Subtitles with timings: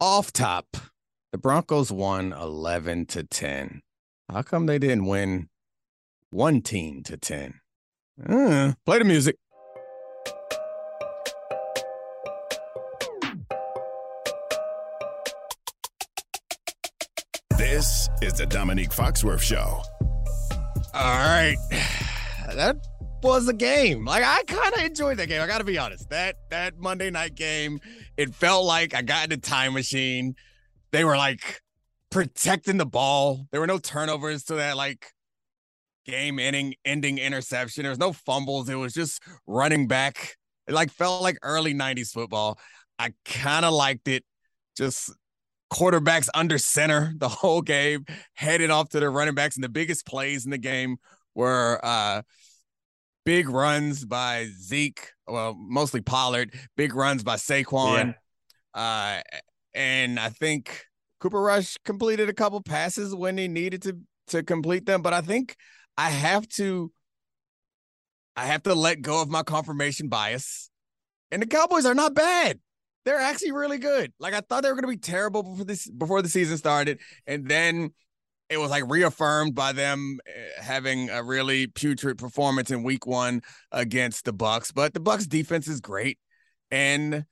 [0.00, 0.76] Off top,
[1.32, 3.82] the Broncos won 11 to 10.
[4.30, 5.48] How come they didn't win
[6.30, 7.54] one team to 10?
[8.24, 9.34] Uh, play the music.
[17.58, 19.82] This is the Dominique Foxworth Show.
[20.94, 21.56] All right.
[22.54, 22.76] That
[23.22, 24.04] was a game.
[24.04, 25.42] Like I kind of enjoyed that game.
[25.42, 26.10] I got to be honest.
[26.10, 27.80] That that Monday night game,
[28.16, 30.34] it felt like I got in a time machine.
[30.92, 31.60] They were like
[32.10, 33.46] protecting the ball.
[33.50, 35.12] There were no turnovers to that like
[36.06, 37.82] game ending ending interception.
[37.82, 38.68] There was no fumbles.
[38.68, 40.36] It was just running back.
[40.66, 42.58] It like felt like early 90s football.
[42.98, 44.24] I kind of liked it.
[44.76, 45.12] Just
[45.72, 50.06] quarterbacks under center the whole game, headed off to the running backs, and the biggest
[50.06, 50.96] plays in the game
[51.34, 52.22] were uh
[53.28, 58.14] big runs by Zeke, well, mostly Pollard, big runs by Saquon.
[58.74, 59.20] Yeah.
[59.22, 59.38] Uh
[59.74, 60.86] and I think
[61.20, 65.20] Cooper Rush completed a couple passes when he needed to to complete them, but I
[65.20, 65.56] think
[65.98, 66.90] I have to
[68.34, 70.70] I have to let go of my confirmation bias.
[71.30, 72.58] And the Cowboys are not bad.
[73.04, 74.10] They're actually really good.
[74.18, 76.98] Like I thought they were going to be terrible before this before the season started,
[77.26, 77.90] and then
[78.50, 83.42] it was like reaffirmed by them eh, having a really putrid performance in week one
[83.72, 84.72] against the Bucks.
[84.72, 86.18] But the Bucks defense is great.
[86.70, 87.24] And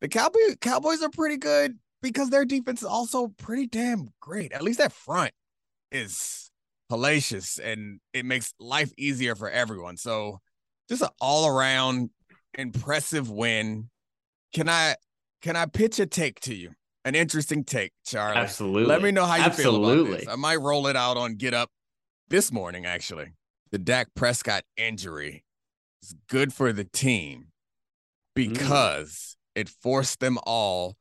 [0.00, 4.52] the Cowboys Cowboys are pretty good because their defense is also pretty damn great.
[4.52, 5.32] At least that front
[5.90, 6.50] is
[6.90, 9.96] hellacious and it makes life easier for everyone.
[9.96, 10.40] So
[10.88, 12.10] just an all around
[12.54, 13.90] impressive win.
[14.54, 14.96] Can I
[15.42, 16.70] can I pitch a take to you?
[17.04, 18.36] An interesting take, Charlie.
[18.36, 18.84] Absolutely.
[18.84, 19.94] Let me know how you Absolutely.
[19.94, 20.28] feel about this.
[20.28, 21.70] I might roll it out on Get Up
[22.28, 23.32] this morning, actually.
[23.70, 25.44] The Dak Prescott injury
[26.02, 27.48] is good for the team
[28.34, 29.60] because mm.
[29.60, 30.96] it forced them all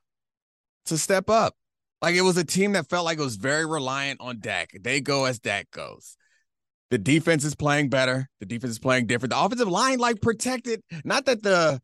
[0.86, 1.56] to step up.
[2.02, 4.72] Like it was a team that felt like it was very reliant on Dak.
[4.82, 6.16] They go as Dak goes.
[6.92, 8.30] The defense is playing better.
[8.40, 9.32] The defense is playing different.
[9.32, 10.82] The offensive line, like protected.
[11.04, 11.82] Not that the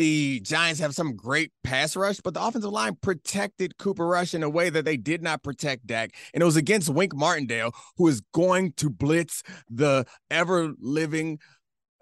[0.00, 4.42] the Giants have some great pass rush, but the offensive line protected Cooper Rush in
[4.42, 6.14] a way that they did not protect Dak.
[6.32, 11.38] And it was against Wink Martindale, who is going to blitz the ever living.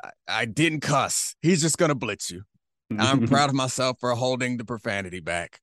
[0.00, 1.34] I, I didn't cuss.
[1.42, 2.42] He's just going to blitz you.
[2.96, 5.58] I'm proud of myself for holding the profanity back.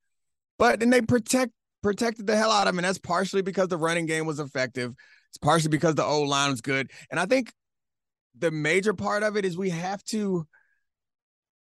[0.59, 2.79] But then they protect protected the hell out of him.
[2.79, 4.93] And that's partially because the running game was effective.
[5.29, 6.91] It's partially because the O line was good.
[7.09, 7.53] And I think
[8.37, 10.45] the major part of it is we have to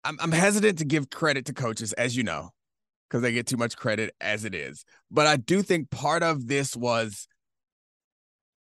[0.06, 2.52] I'm, I'm hesitant to give credit to coaches, as you know,
[3.10, 4.86] because they get too much credit as it is.
[5.10, 7.28] But I do think part of this was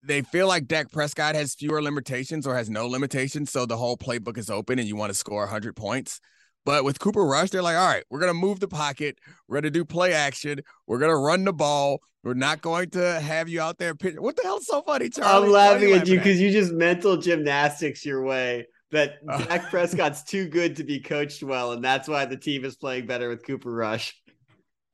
[0.04, 3.50] they feel like Dak Prescott has fewer limitations or has no limitations.
[3.50, 6.20] So the whole playbook is open and you want to score 100 points.
[6.64, 9.18] But with Cooper Rush, they're like, all right, we're going to move the pocket.
[9.48, 10.60] We're going to do play action.
[10.86, 12.02] We're going to run the ball.
[12.22, 14.14] We're not going to have you out there pitch.
[14.16, 15.46] What the hell's so funny, Charlie?
[15.46, 19.44] I'm laughing at you because you just mental gymnastics your way that uh.
[19.44, 23.06] Dak Prescott's too good to be coached well, and that's why the team is playing
[23.06, 24.14] better with Cooper Rush.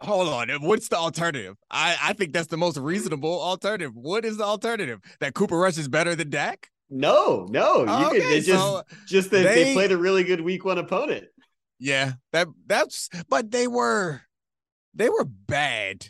[0.01, 0.49] Hold on.
[0.63, 1.57] What's the alternative?
[1.71, 3.93] I, I think that's the most reasonable alternative.
[3.95, 5.01] What is the alternative?
[5.21, 6.69] That Cooper Rush is better than Dak?
[6.89, 7.85] No, no.
[7.85, 10.79] You okay, can, just so just that they, they played a really good week one
[10.79, 11.27] opponent.
[11.79, 14.23] Yeah, that that's but they were
[14.95, 16.07] they were bad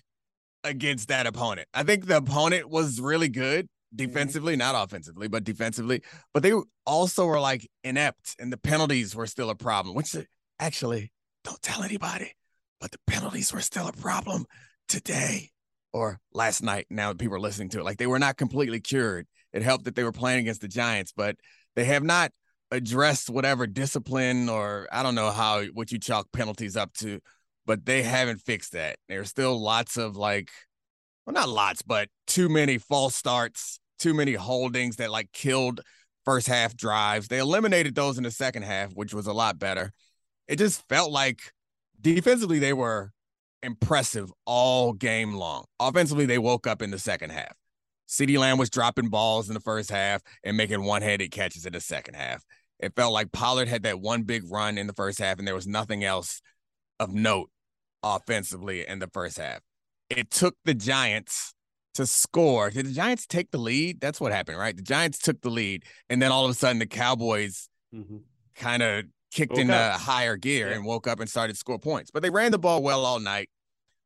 [0.63, 1.69] against that opponent.
[1.75, 3.69] I think the opponent was really good.
[3.95, 4.05] Mm-hmm.
[4.05, 6.03] defensively, not offensively, but defensively.
[6.35, 6.53] But they
[6.85, 9.95] also were like inept, and the penalties were still a problem.
[9.95, 10.23] Which uh,
[10.59, 11.11] actually,
[11.43, 12.33] don't tell anybody,
[12.81, 14.45] but the penalties were still a problem
[14.89, 15.51] today
[15.93, 16.87] or last night.
[16.91, 19.27] Now that people are listening to it, like they were not completely cured.
[19.55, 21.37] It helped that they were playing against the Giants, but
[21.75, 22.31] they have not
[22.71, 27.21] addressed whatever discipline or I don't know how what you chalk penalties up to,
[27.65, 28.97] but they haven't fixed that.
[29.09, 30.51] There's still lots of like
[31.29, 35.83] well, not lots, but too many false starts, too many holdings that like killed
[36.25, 37.29] first half drives.
[37.29, 39.93] They eliminated those in the second half, which was a lot better.
[40.47, 41.53] It just felt like
[42.01, 43.13] defensively they were
[43.63, 45.67] impressive all game long.
[45.79, 47.53] Offensively, they woke up in the second half.
[48.09, 51.81] CeeDee Lamb was dropping balls in the first half and making one-handed catches in the
[51.81, 52.43] second half.
[52.81, 55.55] It felt like Pollard had that one big run in the first half, and there
[55.55, 56.41] was nothing else
[56.99, 57.51] of note
[58.03, 59.61] offensively in the first half
[60.11, 61.55] it took the Giants
[61.95, 62.71] to score.
[62.71, 64.01] Did the Giants take the lead?
[64.01, 64.77] That's what happened, right?
[64.77, 68.19] The Giants took the lead, and then all of a sudden the Cowboys mm-hmm.
[68.55, 70.01] kind of kicked woke in up.
[70.01, 70.77] higher gear yeah.
[70.77, 72.11] and woke up and started to score points.
[72.11, 73.51] But they ran the ball well all night.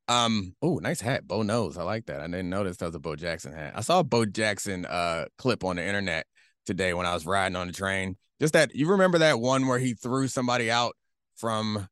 [0.09, 1.79] Um, oh, nice hat, Bo knows.
[1.79, 2.21] I like that.
[2.21, 3.75] I didn't notice that was a Bo Jackson hat.
[3.77, 6.27] I saw a Bo Jackson uh clip on the internet
[6.67, 8.17] today when I was riding on the train.
[8.41, 10.97] Just that you remember that one where he threw somebody out
[11.37, 11.87] from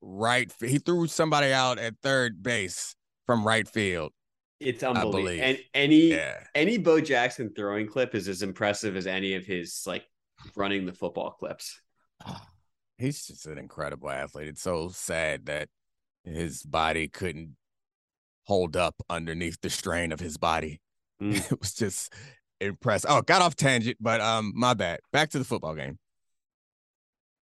[0.00, 0.52] right.
[0.60, 2.94] He threw somebody out at third base
[3.26, 4.12] from right field.
[4.58, 5.42] It's unbelievable.
[5.42, 6.42] And any Yeah.
[6.54, 10.04] any Bo Jackson throwing clip is as impressive as any of his like
[10.54, 11.80] running the football clips.
[12.98, 14.48] He's just an incredible athlete.
[14.48, 15.68] It's so sad that
[16.24, 17.56] his body couldn't
[18.44, 20.80] hold up underneath the strain of his body.
[21.22, 21.34] Mm.
[21.52, 22.12] It was just
[22.60, 23.10] impressive.
[23.10, 25.00] Oh, got off tangent, but um, my bad.
[25.12, 25.98] Back to the football game.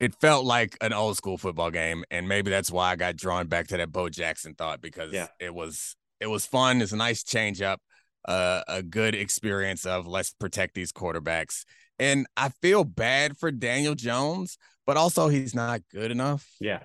[0.02, 3.46] It felt like an old school football game, and maybe that's why I got drawn
[3.46, 5.28] back to that Bo Jackson thought because Yeah.
[5.38, 6.82] it was it was fun.
[6.82, 7.80] It's a nice change up,
[8.26, 11.64] uh, a good experience of let's protect these quarterbacks.
[12.00, 16.48] And I feel bad for Daniel Jones, but also he's not good enough.
[16.60, 16.80] Yeah.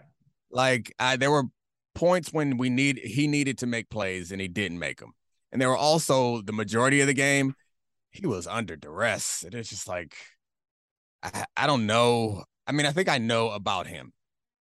[0.51, 1.45] Like I, there were
[1.95, 5.13] points when we need he needed to make plays and he didn't make them.
[5.51, 7.55] And there were also the majority of the game
[8.11, 9.41] he was under duress.
[9.43, 10.15] And it's just like
[11.23, 12.43] I, I don't know.
[12.67, 14.11] I mean, I think I know about him.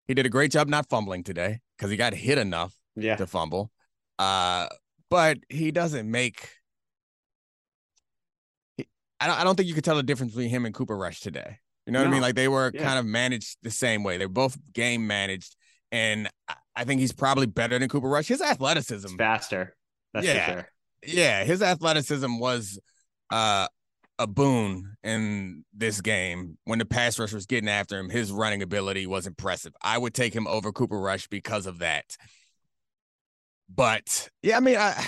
[0.06, 3.16] He did a great job not fumbling today because he got hit enough Yeah.
[3.16, 3.70] to fumble.
[4.18, 4.68] Uh,
[5.10, 6.48] but he doesn't make.
[8.76, 8.88] he-
[9.20, 9.38] I don't.
[9.40, 11.58] I don't think you could tell the difference between him and Cooper Rush today.
[11.86, 12.22] You know what I mean?
[12.22, 12.82] Like they were Yeah.
[12.82, 14.16] kind of managed the same way.
[14.18, 15.56] They're both game managed,
[15.92, 16.28] and
[16.76, 18.26] I- think he's probably better than Cooper Rush.
[18.28, 19.76] His athleticism, It's faster.
[20.12, 20.46] That's Yeah.
[20.46, 20.68] for sure.
[21.06, 22.78] yeah, his athleticism was
[23.30, 23.68] uh,
[24.18, 26.58] a boon in this game.
[26.64, 29.74] When the pass rush was getting after him, his running ability was impressive.
[29.82, 32.16] I would take him over Cooper Rush because of that.
[33.68, 35.04] But yeah, I mean, I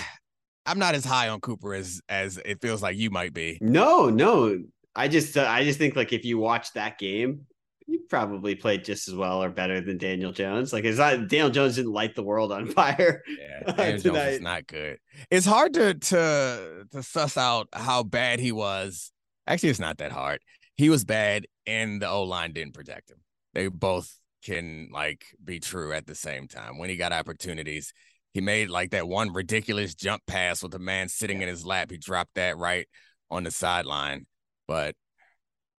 [0.65, 3.57] I'm not as high on Cooper as as it feels like you might be.
[3.61, 4.61] No, no.
[4.95, 7.45] I just uh, I just think like if you watch that game,
[7.87, 10.73] you probably played just as well or better than Daniel Jones.
[10.73, 13.23] Like it's not Daniel Jones didn't light the world on fire.
[13.27, 14.97] Yeah, uh, Daniel Jones is not good.
[15.31, 19.11] It's hard to to to suss out how bad he was.
[19.47, 20.41] Actually, it's not that hard.
[20.75, 23.17] He was bad, and the O line didn't protect him.
[23.53, 24.13] They both
[24.43, 26.77] can like be true at the same time.
[26.77, 27.93] When he got opportunities,
[28.33, 31.89] he made like that one ridiculous jump pass with a man sitting in his lap.
[31.89, 32.87] He dropped that right
[33.31, 34.25] on the sideline.
[34.67, 34.95] But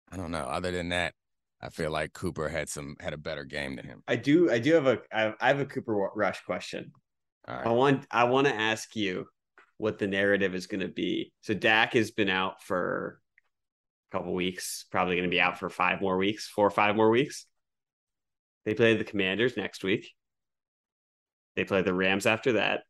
[0.09, 0.39] I don't know.
[0.39, 1.13] Other than that,
[1.61, 4.03] I feel like Cooper had some had a better game than him.
[4.07, 4.99] I do I do have a.
[5.11, 6.91] I have a Cooper Rush question.
[7.47, 9.27] All I want I want to ask you
[9.77, 11.31] what the narrative is going to be.
[11.41, 13.21] So Dak has been out for
[14.11, 16.95] a couple weeks, probably going to be out for five more weeks, four or five
[16.95, 17.45] more weeks.
[18.65, 20.11] They play the Commanders next week.
[21.55, 22.81] They play the Rams after that.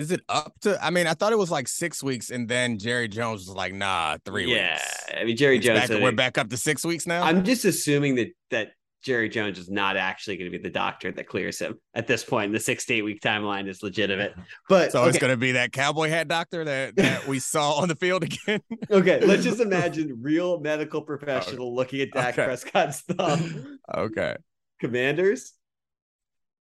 [0.00, 0.82] Is it up to?
[0.84, 3.74] I mean, I thought it was like six weeks, and then Jerry Jones was like,
[3.74, 5.80] "Nah, three yeah, weeks." Yeah, I mean Jerry It's Jones.
[5.80, 7.22] back- said we're uh, back up to six weeks now.
[7.22, 8.68] I'm just assuming that that
[9.02, 12.22] Jerry Jones is not actually going to be the doctor that clears him at this
[12.22, 12.52] point.
[12.52, 14.34] The six to eight week timeline is legitimate.
[14.68, 17.88] But so it's okay, gonna be that cowboy hat doctor that that we saw on
[17.88, 18.60] the field again.
[18.90, 22.44] okay, let's just imagine real medical professional looking at Dak Okay.
[22.44, 23.78] Prescott's thumb.
[23.94, 24.36] okay.
[24.80, 25.52] Commanders.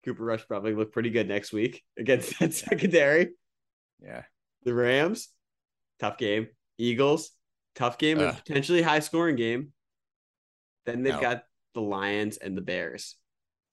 [0.05, 3.29] Cooper Rush probably look pretty good next week against that secondary.
[4.01, 4.23] Yeah.
[4.63, 5.29] The Rams,
[5.99, 6.47] tough game.
[6.77, 7.31] Eagles,
[7.75, 9.73] tough game, a potentially high scoring game.
[10.85, 11.21] Then they've No.
[11.21, 11.43] got
[11.73, 13.15] the Lions and the Bears.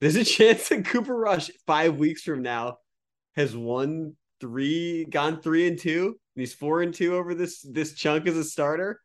[0.00, 2.78] There's a chance that Cooper Rush five weeks from now
[3.37, 6.19] has won three, gone three and two.
[6.34, 9.00] And he's four and two over this this chunk as a starter.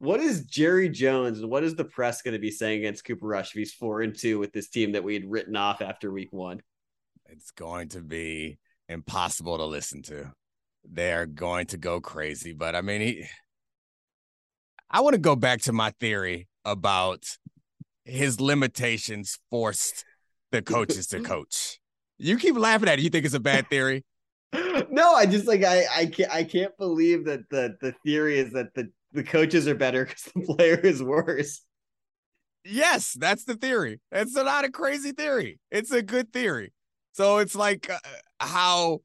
[0.00, 3.26] What is Jerry Jones and what is the press going to be saying against Cooper
[3.26, 6.12] Rush if he's four and two with this team that we had written off after
[6.12, 6.62] week one?
[7.26, 8.58] It's going to be
[8.88, 10.32] impossible to listen to.
[10.88, 12.52] They are going to go crazy.
[12.52, 13.26] But I mean, he,
[14.88, 17.24] I want to go back to my theory about
[18.04, 20.04] his limitations forced
[20.52, 21.80] the coaches to coach.
[22.18, 23.02] You keep laughing at it.
[23.02, 24.04] You think it's a bad theory?
[24.90, 28.52] no, I just like I I can't I can't believe that the the theory is
[28.52, 31.62] that the the coaches are better because the player is worse.
[32.64, 34.00] Yes, that's the theory.
[34.12, 35.58] It's not a crazy theory.
[35.70, 36.72] It's a good theory.
[37.12, 37.98] So it's like uh,
[38.40, 39.00] how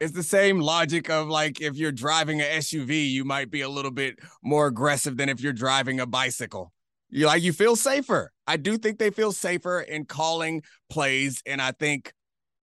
[0.00, 3.68] it's the same logic of like if you're driving an SUV, you might be a
[3.68, 6.72] little bit more aggressive than if you're driving a bicycle.
[7.08, 8.32] You like you feel safer.
[8.46, 12.12] I do think they feel safer in calling plays, and I think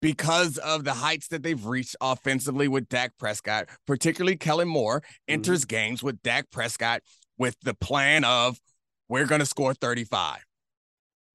[0.04, 5.34] because of the heights that they've reached offensively with Dak Prescott, particularly Kellen Moore mm-hmm.
[5.34, 7.02] enters games with Dak Prescott
[7.38, 8.60] with the plan of
[9.08, 10.40] we're going to score 35.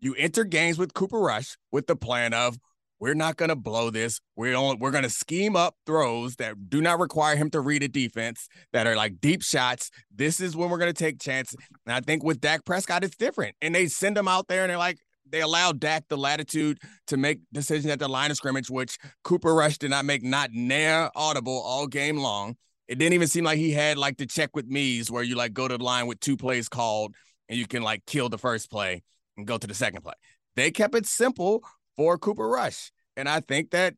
[0.00, 2.58] You enter games with Cooper Rush with the plan of
[3.00, 4.20] we're not going to blow this.
[4.37, 7.82] We're only, we're going to scheme up throws that do not require him to read
[7.82, 9.90] a defense that are like deep shots.
[10.14, 11.56] This is when we're going to take chances.
[11.87, 13.56] And I think with Dak Prescott, it's different.
[13.62, 14.98] And they send him out there and they're like,
[15.30, 19.54] they allowed Dak the latitude to make decisions at the line of scrimmage, which Cooper
[19.54, 22.56] Rush did not make not near audible all game long.
[22.87, 25.52] It didn't even seem like he had like the check with me's where you like
[25.52, 27.14] go to the line with two plays called
[27.49, 29.02] and you can like kill the first play
[29.37, 30.14] and go to the second play.
[30.56, 31.62] They kept it simple
[31.97, 32.90] for Cooper Rush.
[33.16, 33.94] And I think that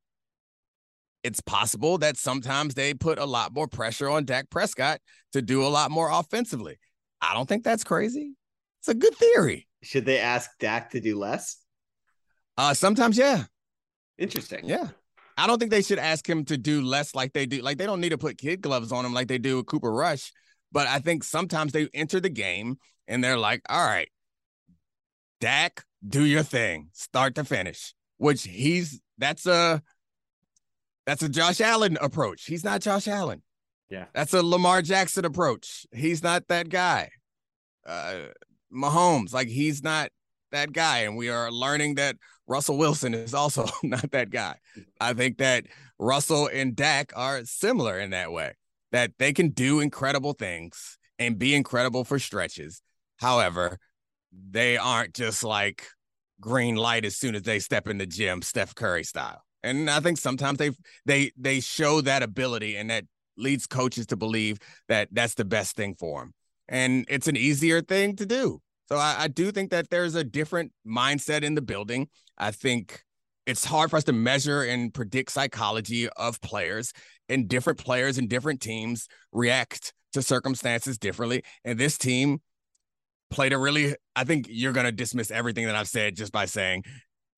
[1.23, 5.01] it's possible that sometimes they put a lot more pressure on Dak Prescott
[5.33, 6.79] to do a lot more offensively.
[7.21, 8.35] I don't think that's crazy.
[8.81, 9.69] It's a good theory.
[9.83, 11.57] Should they ask Dak to do less?
[12.57, 13.45] Uh sometimes yeah.
[14.19, 14.61] Interesting.
[14.65, 14.89] Yeah.
[15.37, 17.63] I don't think they should ask him to do less like they do.
[17.63, 19.91] Like they don't need to put kid gloves on him like they do with Cooper
[19.91, 20.33] Rush.
[20.71, 22.77] But I think sometimes they enter the game
[23.09, 24.09] and they're like, all right,
[25.41, 27.95] Dak, do your thing, start to finish.
[28.19, 29.83] Which he's that's a
[31.07, 32.45] that's a Josh Allen approach.
[32.45, 33.43] He's not Josh Allen.
[33.89, 34.05] Yeah.
[34.13, 35.87] That's a Lamar Jackson approach.
[35.93, 37.11] He's not that guy.
[37.87, 38.27] Uh
[38.73, 40.11] Mahomes, like he's not
[40.53, 41.01] that guy.
[41.01, 44.57] And we are learning that Russell Wilson is also not that guy.
[45.01, 45.67] I think that
[45.99, 48.55] Russell and Dak are similar in that way,
[48.93, 52.83] that they can do incredible things and be incredible for stretches.
[53.19, 53.79] However,
[54.33, 55.87] they aren't just like
[56.41, 59.45] green light as soon as they step in the gym, Steph Curry style.
[59.63, 60.71] And I think sometimes they
[61.05, 63.05] they they show that ability and that
[63.37, 64.59] leads coaches to believe
[64.89, 66.35] that that's the best thing for them.
[66.71, 68.63] And it's an easier thing to do.
[68.89, 72.09] So I, I do think that there's a different mindset in the building.
[72.39, 73.03] I think
[73.47, 76.93] it's hard for us to measure and predict psychology of players
[77.29, 81.43] and different players and different teams react to circumstances differently.
[81.65, 82.41] And this team
[83.31, 86.47] played a really I think you're going to dismiss everything that I've said just by
[86.47, 86.85] saying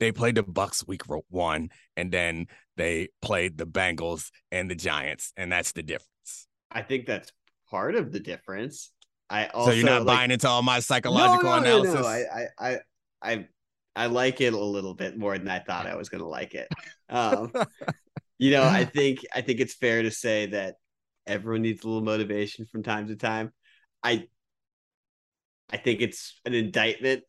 [0.01, 2.47] they played the Bucks week 1 and then
[2.77, 6.49] they played the Bengals and the Giants and that's the difference.
[6.71, 7.31] I think that's
[7.71, 8.91] part of the difference.
[9.33, 11.95] I also So you're not like, buying into all my psychological no, no, analysis.
[11.95, 12.07] No, no.
[12.07, 12.79] I, I,
[13.23, 13.47] I,
[13.97, 16.55] I, like it a little bit more than I thought I was going to like
[16.55, 16.69] it.
[17.09, 17.51] Um,
[18.39, 20.75] you know, I think I think it's fair to say that
[21.27, 23.53] everyone needs a little motivation from time to time.
[24.03, 24.29] I,
[25.73, 27.23] I think it's an indictment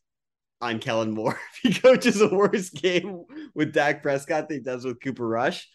[0.60, 3.24] on Kellen Moore if he coaches a worse game
[3.55, 5.69] with Dak Prescott than he does with Cooper Rush.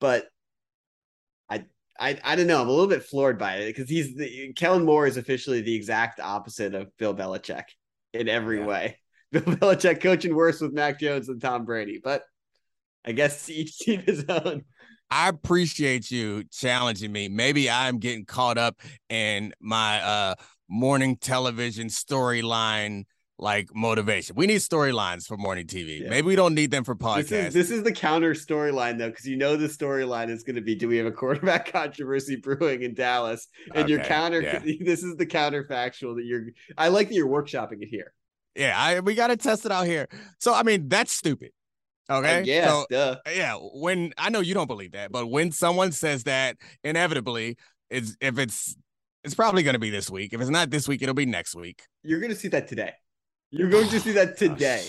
[0.00, 0.24] But
[2.00, 2.60] I I, don't know.
[2.60, 5.74] I'm a little bit floored by it because he's the Kellen Moore is officially the
[5.74, 7.64] exact opposite of Bill Belichick
[8.12, 8.66] in every Yeah.
[8.66, 8.98] way.
[9.32, 12.24] Bill Belichick coaching worse with Mac Jones than Tom Brady, but
[13.04, 14.64] I guess each team his own.
[15.10, 17.28] I appreciate you challenging me.
[17.28, 20.34] Maybe I'm getting caught up in my uh
[20.68, 23.04] morning television storyline
[23.40, 24.36] like motivation.
[24.36, 26.02] We need storylines for morning TV.
[26.02, 26.10] Yeah.
[26.10, 27.28] Maybe we don't need them for podcasts.
[27.28, 30.56] This is this is the counter storyline though, because you know the storyline is going
[30.56, 33.48] to be: Do we have a quarterback controversy brewing in Dallas?
[33.74, 34.58] And your counter, yeah.
[34.80, 36.46] this is the counterfactual that you're.
[36.76, 38.12] I like that you're workshopping it here.
[38.54, 40.08] yeah, I we got to test it out here.
[40.38, 41.52] So I mean, that's stupid.
[42.10, 42.42] Okay?
[42.42, 43.16] yeah, So duh.
[43.24, 47.56] Uh, yeah, when I know you don't believe that, but when someone says that, inevitably,
[47.88, 48.76] it's if it's
[49.22, 50.32] it's probably going to be this week.
[50.32, 51.82] If it's not this week, it'll be next week.
[52.02, 52.92] You're going to see that today.
[53.50, 54.86] You're going to see that today.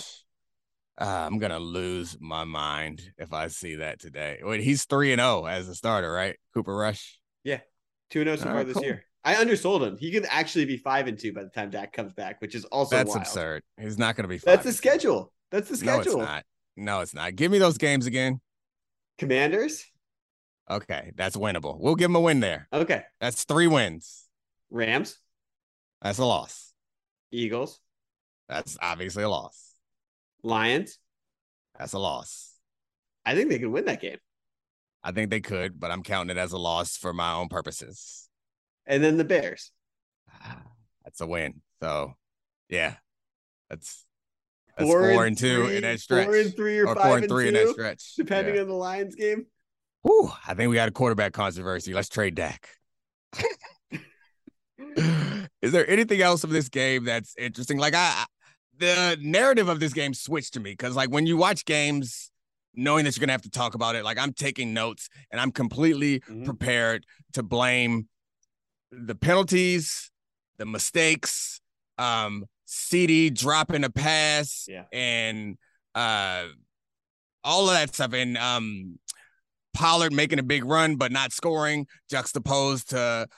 [1.00, 4.40] Uh, I'm gonna lose my mind if I see that today.
[4.42, 6.36] Wait, he's three and zero as a starter, right?
[6.54, 7.18] Cooper Rush.
[7.44, 7.60] Yeah,
[8.10, 8.84] Two and zero so All far right, this cool.
[8.84, 9.04] year.
[9.24, 9.96] I undersold him.
[9.96, 12.64] He could actually be five and two by the time Dak comes back, which is
[12.66, 13.22] also That's wild.
[13.22, 13.62] absurd.
[13.80, 14.36] He's not gonna be.
[14.36, 14.76] That's the and two.
[14.76, 15.32] schedule.
[15.50, 15.94] That's the schedule.
[15.94, 16.20] No, it's schedule.
[16.26, 16.44] not.
[16.76, 17.36] No, it's not.
[17.36, 18.40] Give me those games again.
[19.18, 19.84] Commanders.
[20.70, 21.78] Okay, that's winnable.
[21.80, 22.68] We'll give him a win there.
[22.72, 23.02] Okay.
[23.20, 24.24] That's three wins.
[24.70, 25.18] Rams.
[26.00, 26.72] That's a loss.
[27.30, 27.78] Eagles.
[28.52, 29.72] That's obviously a loss.
[30.42, 30.98] Lions.
[31.78, 32.52] That's a loss.
[33.24, 34.18] I think they could win that game.
[35.02, 38.28] I think they could, but I'm counting it as a loss for my own purposes.
[38.84, 39.72] And then the Bears.
[40.30, 40.60] Ah,
[41.02, 41.62] that's a win.
[41.80, 42.12] So,
[42.68, 42.96] yeah,
[43.70, 44.04] that's
[44.76, 46.26] that's four, and two three- in that stretch.
[46.26, 48.14] Four and three or, or four and and three in that stretch.
[48.16, 48.60] depending Yeah.
[48.62, 49.46] on the Lions game.
[50.02, 51.94] Whew, I think we got a quarterback controversy.
[51.94, 52.68] Let's trade Dak.
[55.62, 57.78] Is there anything else of this game that's interesting?
[57.78, 58.24] Like I-
[58.82, 62.32] the narrative of this game switched to me because like when you watch games,
[62.74, 65.52] knowing that you're gonna have to talk about it, like I'm taking notes and I'm
[65.52, 66.44] completely Mhm.
[66.44, 68.08] prepared to blame
[68.90, 70.10] the penalties,
[70.58, 71.60] the mistakes,
[71.98, 74.84] um, CeeDee dropping a pass, Yeah.
[74.92, 75.56] and
[75.94, 76.48] uh,
[77.44, 78.98] all of that stuff, and um,
[79.74, 83.28] Pollard making a big run but not scoring, juxtaposed to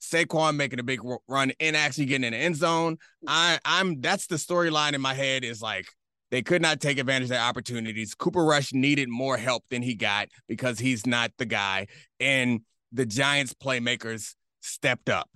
[0.00, 2.98] Saquon making a big run and actually getting in the end zone.
[3.26, 5.86] I, I'm that's the storyline in my head is like
[6.30, 8.14] they could not take advantage of their opportunities.
[8.14, 11.86] Cooper Rush needed more help than he got because he's not the guy,
[12.20, 12.60] and
[12.92, 15.28] the Giants playmakers stepped up,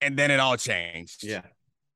[0.00, 1.42] and then it all changed Yeah.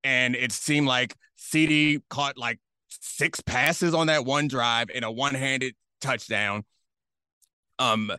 [0.05, 5.11] and it seemed like CeeDee caught like six passes on that one drive and a
[5.11, 6.65] one-handed touchdown.
[7.79, 8.13] Um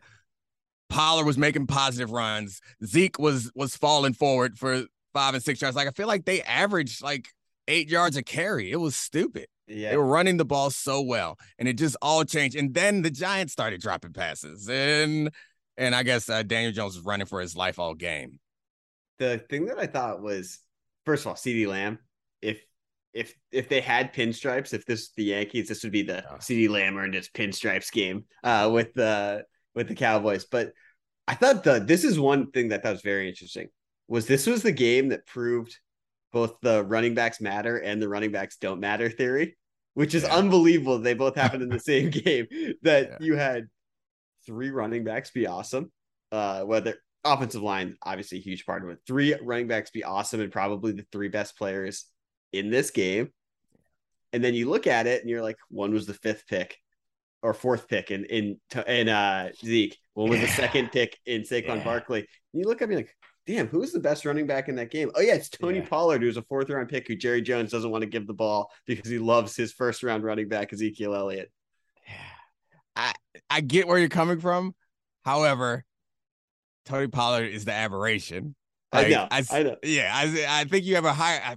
[0.90, 2.60] Pollard was making positive runs.
[2.84, 5.76] Zeke was was falling forward for five and six yards.
[5.76, 7.28] Like I feel like they averaged like
[7.68, 8.70] eight yards a carry.
[8.70, 9.46] It was stupid.
[9.66, 9.90] Yeah.
[9.90, 12.56] They were running the ball so well, and it just all changed.
[12.56, 15.30] And then the Giants started dropping passes, and
[15.76, 18.40] and I guess uh, Daniel Jones was running for his life all game.
[19.18, 20.58] The thing that I thought was,
[21.06, 22.00] first of all, CeeDee Lamb.
[22.42, 22.60] If
[23.14, 26.24] if if they had pinstripes, if this the Yankees, this would be the.
[26.40, 30.44] CeeDee Lamb earned his pinstripes game uh, with the with the Cowboys.
[30.44, 30.72] But
[31.28, 33.68] I thought the this is one thing that thought was very interesting
[34.08, 35.76] was this was the game that proved
[36.32, 39.56] both the running backs matter and the running backs don't matter theory,
[39.94, 40.34] which is Yeah.
[40.36, 40.98] unbelievable.
[40.98, 42.46] They both happened in the same game.
[42.82, 43.16] That Yeah.
[43.20, 43.68] you had
[44.46, 45.92] three running backs be awesome,
[46.32, 48.98] uh, whether offensive line obviously a huge part of it.
[49.06, 52.06] Three running backs be awesome and probably the three best players
[52.52, 53.32] in this game.
[54.32, 56.76] And then you look at it and you're like, one was the fifth pick
[57.42, 59.96] or fourth pick in in in uh Zeke.
[60.14, 61.84] One was the second pick in Saquon Yeah.
[61.84, 62.20] Barkley.
[62.20, 63.14] And you look at me like,
[63.46, 65.10] damn, who's the best running back in that game?
[65.14, 65.86] Oh yeah, it's Tony Yeah.
[65.88, 68.70] Pollard, who's a fourth round pick who Jerry Jones doesn't want to give the ball
[68.86, 71.50] because he loves his first round running back Ezekiel Elliott.
[72.06, 72.14] Yeah.
[72.96, 73.12] I
[73.48, 74.74] I get where you're coming from.
[75.24, 75.84] However,
[76.86, 78.54] Tony Pollard is the aberration.
[78.92, 79.76] I Like, know, s- I know.
[79.84, 81.40] Yeah, I, I think you have a higher.
[81.44, 81.56] I,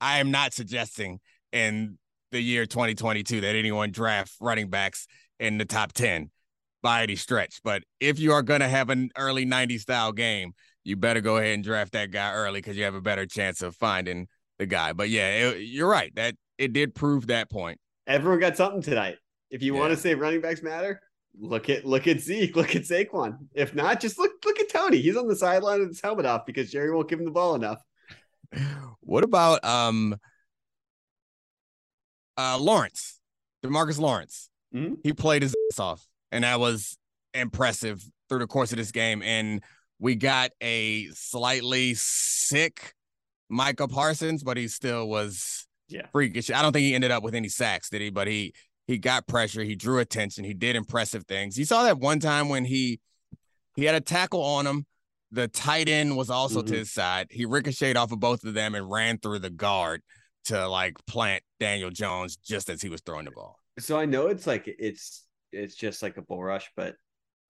[0.00, 1.20] I am not suggesting
[1.52, 1.98] in
[2.36, 5.06] the year 2022 that anyone draft running backs
[5.40, 6.30] in the top 10
[6.82, 7.60] by any stretch.
[7.64, 10.52] But if you are going to have an early 90s style game,
[10.84, 13.62] you better go ahead and draft that guy early because you have a better chance
[13.62, 14.28] of finding
[14.58, 14.92] the guy.
[14.92, 16.14] But yeah, it, you're right.
[16.14, 17.80] That it did prove that point.
[18.06, 19.16] Everyone got something tonight.
[19.50, 21.00] If you want to say running backs matter,
[21.38, 23.38] look at look at Zeke, look at Saquon.
[23.54, 25.00] If not, just look look at Tony.
[25.00, 27.54] He's on the sideline with his helmet off because Jerry won't give him the ball
[27.54, 27.80] enough.
[29.00, 30.16] What about um
[32.36, 33.20] uh Lawrence,
[33.64, 34.48] Demarcus Lawrence?
[34.74, 34.96] Mhm.
[35.02, 36.96] He played his ass off, and that was
[37.34, 39.22] impressive through the course of this game.
[39.22, 39.62] And
[39.98, 42.94] we got a slightly sick
[43.48, 46.06] Micah Parsons, but he still was Yeah.
[46.12, 46.50] freakish.
[46.50, 48.10] I don't think he ended up with any sacks, did he?
[48.10, 48.52] But he
[48.88, 51.58] he got pressure, he drew attention, he did impressive things.
[51.58, 53.00] You saw that one time when he
[53.76, 54.86] he had a tackle on him.
[55.32, 56.66] The tight end was also Mhm.
[56.68, 57.26] to his side.
[57.30, 60.02] He ricocheted off of both of them and ran through the guard
[60.46, 63.58] to like plant Daniel Jones just as he was throwing the ball.
[63.78, 66.94] So I know it's like it's it's just like a bull rush, but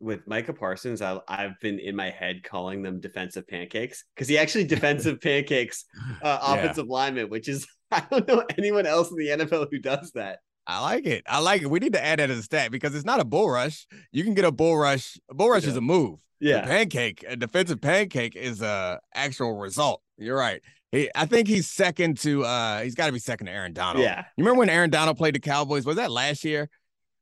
[0.00, 4.36] with Micah Parsons, I, I've been in my head calling them defensive pancakes because he
[4.38, 5.84] actually defensive pancakes
[6.22, 6.54] uh, Yeah.
[6.56, 10.40] offensive lineman, which is I don't know anyone else in the NFL who does that.
[10.66, 11.22] I like it.
[11.28, 11.70] I like it.
[11.70, 13.86] We need to add that as a stat because it's not a bull rush.
[14.10, 15.16] You can get a bull rush.
[15.30, 16.18] A bull rush is a move.
[16.42, 20.02] A Yeah, pancake, a defensive pancake is a actual result.
[20.18, 20.60] You're right.
[20.92, 24.04] He, I think he's second to uh he's got to be second to Aaron Donald.
[24.04, 25.84] yeah, You remember when Aaron Donald played the Cowboys?
[25.84, 26.68] Was that last year?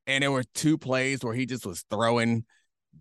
[0.06, 2.44] And there were two plays where he just was throwing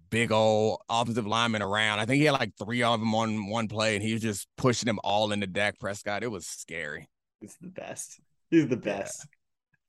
[0.09, 1.99] big old offensive linemen around.
[1.99, 4.47] I think he had like three of them on one play, and he was just
[4.57, 6.23] pushing them all into Dak Prescott.
[6.23, 7.09] It was scary.
[7.41, 8.21] he's the best.
[8.49, 9.27] He's the best.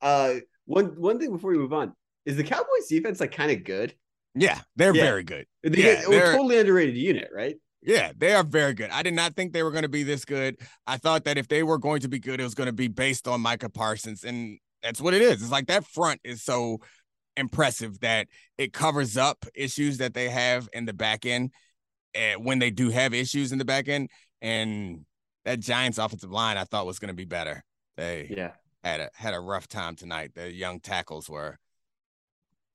[0.01, 0.35] Uh,
[0.65, 1.93] one one thing before we move on
[2.25, 3.93] is the Cowboys defense like kind of good.
[4.35, 5.03] Yeah, they're Yeah.
[5.03, 5.45] very good.
[5.63, 7.55] They Yeah, they're- totally underrated unit, right?
[7.85, 8.89] Yeah, they are very good.
[8.89, 10.57] I did not think they were going to be this good.
[10.87, 12.87] I thought that if they were going to be good, it was going to be
[12.87, 14.23] based on Micah Parsons.
[14.23, 15.41] And that's what it is.
[15.43, 16.79] It's like that front is so
[17.37, 21.51] impressive that it covers up issues that they have in the back end
[22.15, 24.09] and when they do have issues in the back end.
[24.41, 25.05] And
[25.43, 27.63] that Giants offensive line I thought was going to be better.
[27.97, 30.31] They Yeah, had a had a rough time tonight.
[30.33, 31.59] The young tackles were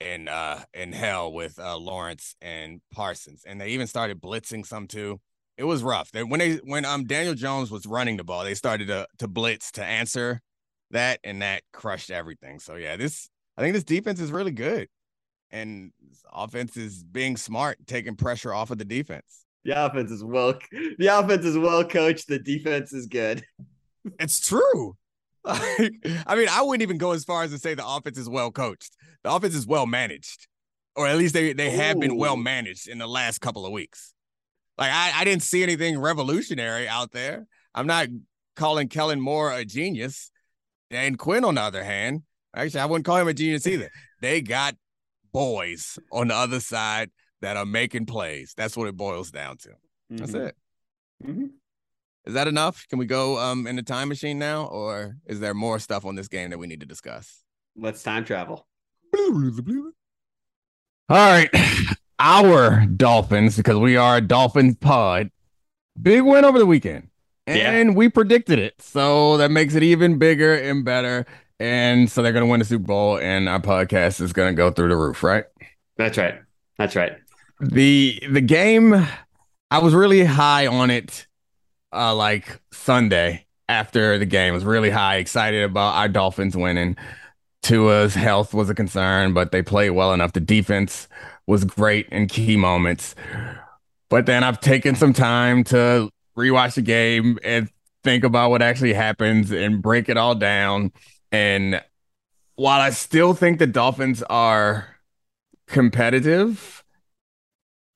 [0.00, 3.42] in uh in hell with uh Lawrence and Parsons.
[3.46, 5.20] And they even started blitzing some too.
[5.56, 6.10] It was rough.
[6.10, 9.28] They, when they when um Daniel Jones was running the ball, they started to to
[9.28, 10.40] blitz to answer
[10.90, 12.58] that and that crushed everything.
[12.58, 14.88] So yeah, this I think this defense is really good.
[15.50, 15.92] And
[16.32, 19.44] offense is being smart, taking pressure off of the defense.
[19.64, 20.54] the offense is well.
[20.98, 22.28] The offense is well coached.
[22.28, 23.44] The defense is good.
[24.18, 24.96] It's true.
[25.44, 25.90] I
[26.36, 28.96] mean, I wouldn't even go as far as to say the offense is well coached.
[29.24, 30.46] The offense is well managed,
[30.96, 34.14] or at least they they have been well managed in the last couple of weeks.
[34.78, 37.46] Like I, I didn't see anything revolutionary out there.
[37.74, 38.08] I'm not
[38.56, 40.30] calling Kellen Moore a genius,
[40.90, 42.22] and Quinn on the other hand,
[42.54, 43.90] actually I wouldn't call him a genius either.
[44.22, 44.76] They got
[45.32, 48.52] boys on the other side that are making plays.
[48.54, 49.70] That's what it boils down to.
[50.10, 50.46] That's Mhm.
[50.48, 50.56] it.
[51.24, 51.50] Mhm.
[52.26, 52.86] Is that enough?
[52.88, 56.16] Can we go um in the time machine now, or is there more stuff on
[56.16, 57.42] this game that we need to discuss?
[57.76, 58.66] Let's time travel.
[61.08, 61.50] All right,
[62.18, 65.30] our Dolphins, because we are a Dolphins pod,
[66.00, 67.08] big win over the weekend,
[67.46, 67.72] Yeah.
[67.72, 71.26] and we predicted it, so that makes it even bigger and better.
[71.58, 74.88] And so they're gonna win the Super Bowl, and our podcast is gonna go through
[74.88, 75.44] the roof, right?
[75.96, 76.36] That's right.
[76.78, 77.12] That's right.
[77.60, 79.06] the the game
[79.70, 81.26] i was really high on it
[81.92, 84.54] uh like sunday after the game.
[84.54, 86.96] Was really high, excited about our Dolphins winning.
[87.62, 90.32] Tua's health was a concern, but they played well enough.
[90.32, 91.08] The defense
[91.46, 93.14] was great in key moments.
[94.08, 97.68] But then I've taken some time to rewatch the game and
[98.02, 100.92] think about what actually happens and break it all down.
[101.30, 101.82] And
[102.56, 104.88] while I still think the Dolphins are
[105.66, 106.82] competitive,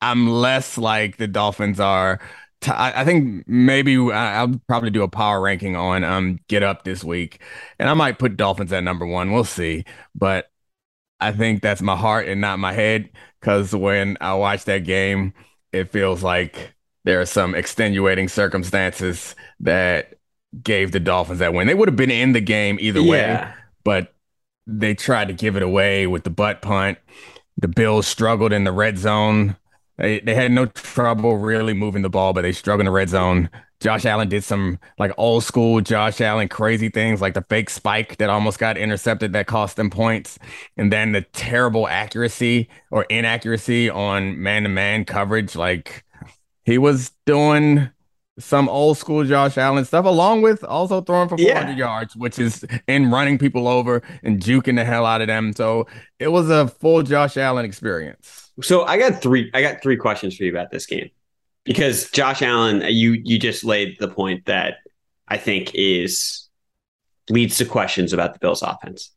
[0.01, 2.21] I'm less like the Dolphins are.
[2.69, 7.41] I think maybe I'll probably do a power ranking on um Get Up this week,
[7.79, 9.33] and I might put Dolphins at number one.
[9.33, 10.51] We'll see, but
[11.21, 15.33] I think that's my heart and not my head because when I watch that game,
[15.73, 16.75] it feels like
[17.05, 20.15] there are some extenuating circumstances that
[20.63, 21.67] gave the Dolphins that win.
[21.67, 23.11] They would have been in the game either yeah.
[23.11, 24.15] way, but
[24.67, 26.99] they tried to give it away with the butt punt.
[27.57, 29.57] The Bills struggled in the red zone.
[29.97, 33.09] They they had no trouble really moving the ball, but they struggled in the red
[33.09, 33.49] zone.
[33.81, 38.17] Josh Allen did some like old school Josh Allen crazy things, like the fake spike
[38.17, 40.39] that almost got intercepted that cost them points,
[40.77, 45.55] and then the terrible accuracy or inaccuracy on man to man coverage.
[45.55, 46.05] Like
[46.65, 47.91] he was doing
[48.39, 51.77] some old school Josh Allen stuff, along with also throwing for 400 yeah.
[51.77, 55.53] yards, which is in running people over and juking the hell out of them.
[55.53, 55.87] So
[56.19, 58.44] it was a full Josh Allen experience.
[58.63, 59.51] So I got three.
[59.55, 61.11] I got three questions for you about this game
[61.65, 64.79] because Josh Allen, you you just laid the point that
[65.27, 66.49] I think is
[67.31, 69.11] leads to questions about the Bills' offense,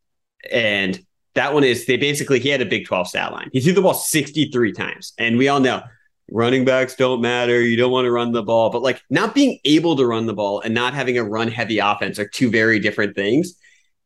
[0.51, 0.99] and
[1.35, 3.49] that one is they basically he had a Big 12 stat line.
[3.53, 5.83] He threw the ball 63 times, and we all know
[6.31, 7.61] running backs don't matter.
[7.61, 10.33] You don't want to run the ball, but like not being able to run the
[10.33, 13.55] ball and not having a run heavy offense are two very different things.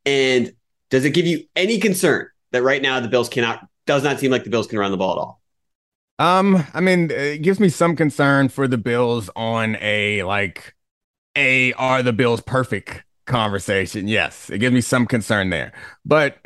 [0.05, 0.51] And
[0.89, 4.31] does it give you any concern that right now the Bills cannot, does not seem
[4.31, 5.41] like the Bills can run the ball at all?
[6.19, 10.75] Um, I mean, it gives me some concern for the Bills on a like
[11.35, 14.07] a are the Bills perfect conversation.
[14.07, 15.71] Yes, it gives me some concern there.
[16.05, 16.37] But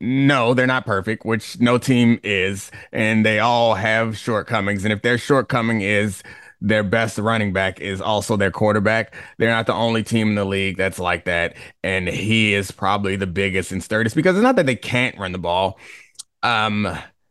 [0.00, 4.84] no, they're not perfect, which no team is, and they all have shortcomings.
[4.84, 6.22] And if their shortcoming is
[6.60, 10.44] their best running back is also their quarterback, they're not the only team in the
[10.44, 11.56] league that's like that.
[11.82, 15.32] And he is probably the biggest and sturdiest because it's not that they can't run
[15.32, 15.78] the ball.
[16.42, 16.86] Um,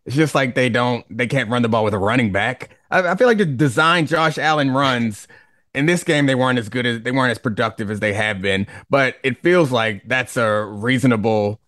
[0.05, 2.77] it's just like they don't, they can't run the ball with a running back.
[2.91, 5.27] I, I feel like the design Josh Allen runs
[5.73, 8.41] in this game they weren't as good as they weren't as productive as they have
[8.41, 11.59] been, but it feels like that's a reasonable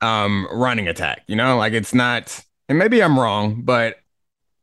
[0.00, 1.22] um running attack.
[1.26, 2.42] You know, like it's not.
[2.68, 3.96] And maybe I'm wrong, but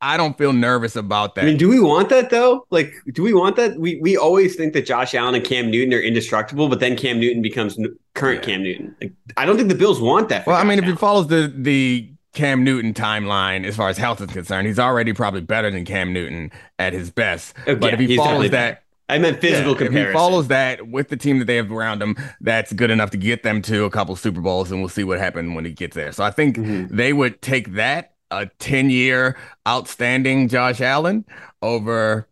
[0.01, 1.43] I don't feel nervous about that.
[1.43, 2.65] I mean, do we want that though?
[2.71, 3.77] Like, do we want that?
[3.79, 7.19] We we always think that Josh Allen and Cam Newton are indestructible, but then Cam
[7.19, 7.77] Newton becomes
[8.13, 8.53] current yeah.
[8.53, 8.95] Cam Newton.
[9.01, 10.45] Like, I don't think the Bills want that.
[10.45, 10.83] well, I mean, Allen.
[10.83, 14.79] if he follows the the Cam Newton timeline as far as health is concerned, he's
[14.79, 17.55] already probably better than Cam Newton at his best.
[17.61, 19.97] Okay, but if he follows that, I meant physical yeah, comparison.
[19.97, 23.11] If he follows that with the team that they have around him, that's good enough
[23.11, 25.71] to get them to a couple Super Bowls, and we'll see what happens when he
[25.71, 26.13] gets there.
[26.13, 26.95] So I think mm-hmm.
[26.95, 31.25] they would take that a 10 year outstanding Josh Allen
[31.61, 32.27] over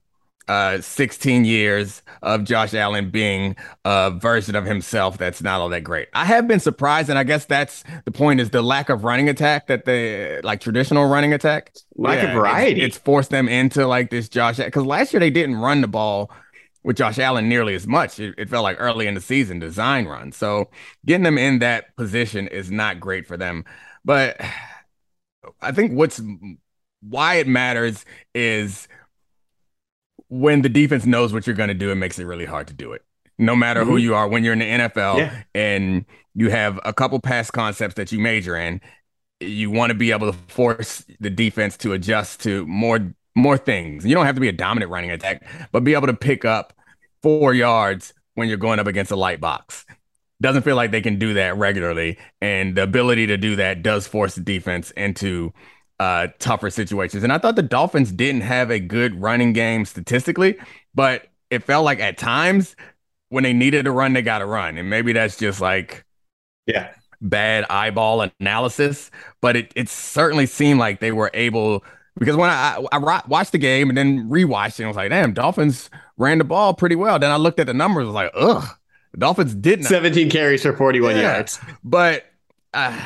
[0.50, 5.84] uh, 16 years of Josh Allen being a version of himself that's not all that
[5.84, 6.08] great.
[6.14, 9.30] I have been surprised, and I guess that's the point is the lack of running
[9.30, 11.74] attack that they like traditional running attack.
[11.96, 12.82] Lack yeah, of variety.
[12.82, 15.88] It's, it's, forced them into like this Josh because last year they didn't run the
[15.88, 16.32] ball
[16.84, 18.20] with Josh Allen nearly as much.
[18.20, 20.32] It, it, felt like early in the season design run.
[20.32, 20.72] So
[21.06, 23.66] getting them in that position is not great for them.
[24.04, 24.42] But
[25.62, 26.20] I think what's
[27.02, 28.88] why it matters is
[30.30, 32.74] when the defense knows what you're going to do, it makes it really hard to
[32.74, 33.04] do it.
[33.38, 33.90] No matter mm-hmm.
[33.90, 35.44] who you are, when you're in the NFL yeah.
[35.56, 38.82] and you have a couple pass concepts that you major in,
[39.40, 44.06] you want to be able to force the defense to adjust to more more things.
[44.06, 46.74] You don't have to be a dominant running attack, but be able to pick up
[47.22, 49.86] four yards when you're going up against a light box.
[50.42, 52.18] Doesn't feel like they can do that regularly.
[52.42, 55.54] And the ability to do that does force the defense into
[56.00, 57.24] uh, tougher situations.
[57.24, 60.58] And I thought the Dolphins didn't have a good running game statistically,
[60.96, 62.76] but it felt like at times
[63.30, 64.78] when they needed to run, they got to run.
[64.78, 66.06] And maybe that's just like,
[66.66, 69.12] yeah, bad eyeball analysis.
[69.42, 71.84] But it, it certainly seemed like they were able
[72.18, 75.34] because when I, I watched the game and then rewatched it, I was like, damn,
[75.34, 77.18] Dolphins ran the ball pretty well.
[77.18, 78.78] Then I looked at the numbers, I was like, ugh,
[79.14, 79.86] the Dolphins didn't.
[79.86, 81.22] 17 carries for 41 yeah.
[81.22, 81.60] yards.
[81.84, 82.26] But
[82.74, 83.00] uh,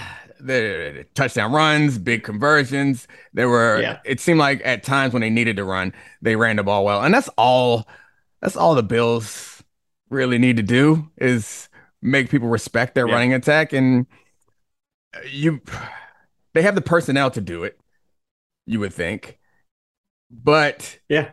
[0.46, 3.08] the touchdown runs, big conversions.
[3.34, 4.00] There were, yeah.
[4.06, 7.02] it seemed like at times when they needed to run, they ran the ball well.
[7.04, 7.88] And that's all,
[8.42, 9.64] that's all the Bills
[10.10, 11.70] really need to do is
[12.02, 13.14] make people respect their yeah.
[13.14, 13.74] running attack.
[13.74, 14.06] And
[15.32, 15.62] you,
[16.54, 17.80] they have the personnel to do it
[18.66, 19.40] you would think.
[20.30, 21.32] But yeah,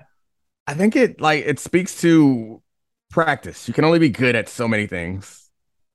[0.66, 2.62] I think it like it speaks to
[3.10, 3.66] practice.
[3.68, 5.49] You can only be good at so many things.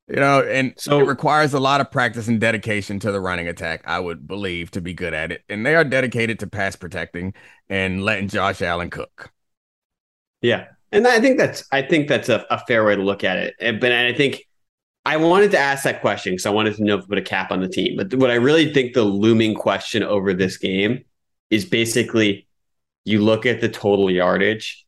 [0.07, 3.47] You know, and so it requires a lot of practice and dedication to the running
[3.47, 5.43] attack, I would believe, to be good at it.
[5.49, 7.33] And they are dedicated to pass protecting
[7.69, 9.31] and letting Josh Allen cook.
[10.43, 10.67] Yeah.
[10.91, 13.55] And I think that's I think that's a, a fair way to look at it.
[13.59, 14.43] Eh, but I think
[15.05, 17.23] I wanted to ask that question because I wanted to know if we put a
[17.23, 17.97] cap on the team.
[17.97, 21.03] But what I really think the looming question over this game
[21.49, 22.47] is basically
[23.05, 24.85] you look at the total yardage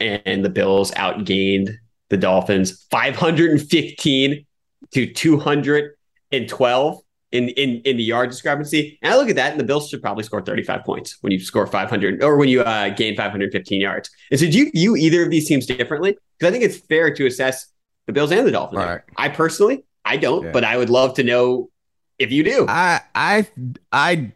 [0.00, 1.74] and the Bills outgained
[2.08, 4.46] the Dolphins 515
[4.92, 6.98] to 212
[7.30, 8.98] in, in, in the yard discrepancy.
[9.02, 11.40] And I look at that, and the Bills should probably score 35 points when you
[11.40, 14.10] score 500 or when you uh, gain 515 yards.
[14.30, 16.16] And so, do you view either of these teams differently?
[16.38, 17.66] Because I think it's fair to assess
[18.06, 18.78] the Bills and the Dolphins.
[18.78, 19.00] Right.
[19.16, 20.52] I personally, I don't, yeah.
[20.52, 21.70] but I would love to know
[22.18, 22.66] if you do.
[22.68, 23.46] I, I,
[23.92, 24.32] I,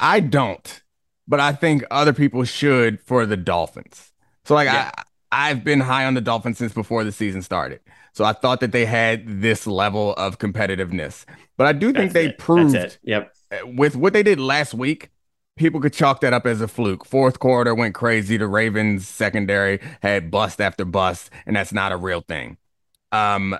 [0.00, 0.82] I don't,
[1.26, 4.12] but I think other people should for the Dolphins.
[4.44, 4.90] So, like, yeah.
[4.96, 7.80] I, I've been high on the Dolphins since before the season started.
[8.12, 11.24] So I thought that they had this level of competitiveness.
[11.56, 12.38] But I do think That's they it.
[12.38, 13.34] proved Yep.
[13.64, 15.10] With what they did last week,
[15.56, 17.04] people could chalk that up as a fluke.
[17.04, 18.36] Fourth quarter went crazy.
[18.36, 22.56] The Ravens secondary had bust after bust, and that's not a real thing.
[23.12, 23.56] Um,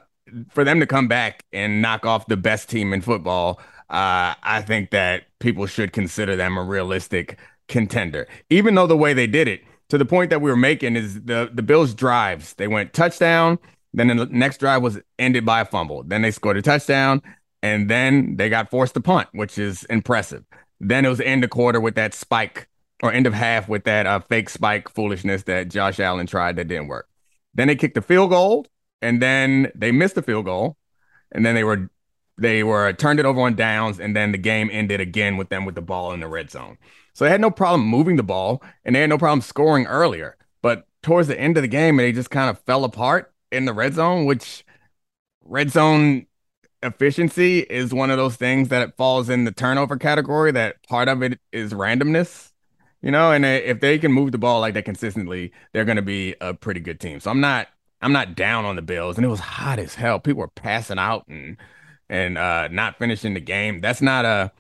[0.51, 4.63] for them to come back and knock off the best team in football, uh, I
[4.67, 8.27] think that people should consider them a realistic contender.
[8.51, 11.23] Even though the way they did it, to the point that we were making is
[11.23, 12.55] the the Bills drives.
[12.55, 13.59] They went touchdown,
[13.93, 16.03] then the next drive was ended by a fumble.
[16.03, 17.23] Then they scored a touchdown,
[17.63, 20.45] and then they got forced to punt, which is impressive.
[20.81, 22.69] Then it was end of quarter with that spike
[23.03, 26.69] or end of half with that uh, fake spike foolishness that Josh Allen tried that
[26.69, 27.09] didn't work.
[27.55, 28.67] Then they kicked the field goal,
[29.01, 30.77] and then they missed the field goal,
[31.33, 31.91] and then they were
[32.39, 35.49] they were uh, turned it over on downs, and then the game ended again with
[35.49, 36.79] them with the ball in the red zone.
[37.15, 40.37] So they had no problem moving the ball and they had no problem scoring earlier.
[40.63, 43.73] But towards the end of the game, they just kind of fell apart in the
[43.73, 44.65] red zone, which
[45.43, 46.27] red zone
[46.83, 51.09] efficiency is one of those things that it falls in the turnover category that part
[51.09, 52.53] of it is randomness
[53.03, 55.97] you know and uh, if they can move the ball like that consistently they're going
[55.97, 57.67] to be a pretty good team so i'm not
[58.01, 61.01] i'm not down on the bills and it was hot as hell people were passing
[61.01, 61.57] out and
[62.09, 64.53] and uh not finishing the game that's not a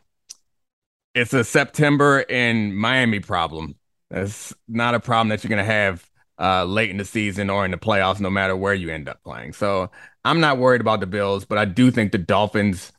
[1.14, 3.74] it's a September in Miami problem.
[4.10, 6.08] That's not a problem that you're going to have
[6.40, 9.22] uh, late in the season or in the playoffs, no matter where you end up
[9.24, 9.52] playing.
[9.52, 9.90] So
[10.24, 12.92] I'm not worried about the Bills, but I do think the Dolphins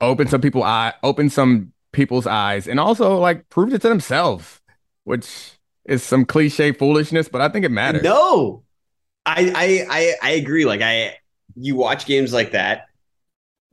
[0.00, 4.60] open some people eye, open some people's eyes, and also like proved it to themselves,
[5.04, 5.52] which
[5.86, 8.02] is some cliche foolishness, but I think it matters.
[8.02, 8.64] No,
[9.24, 10.66] I I I, I agree.
[10.66, 11.16] Like I,
[11.54, 12.88] you watch games like that,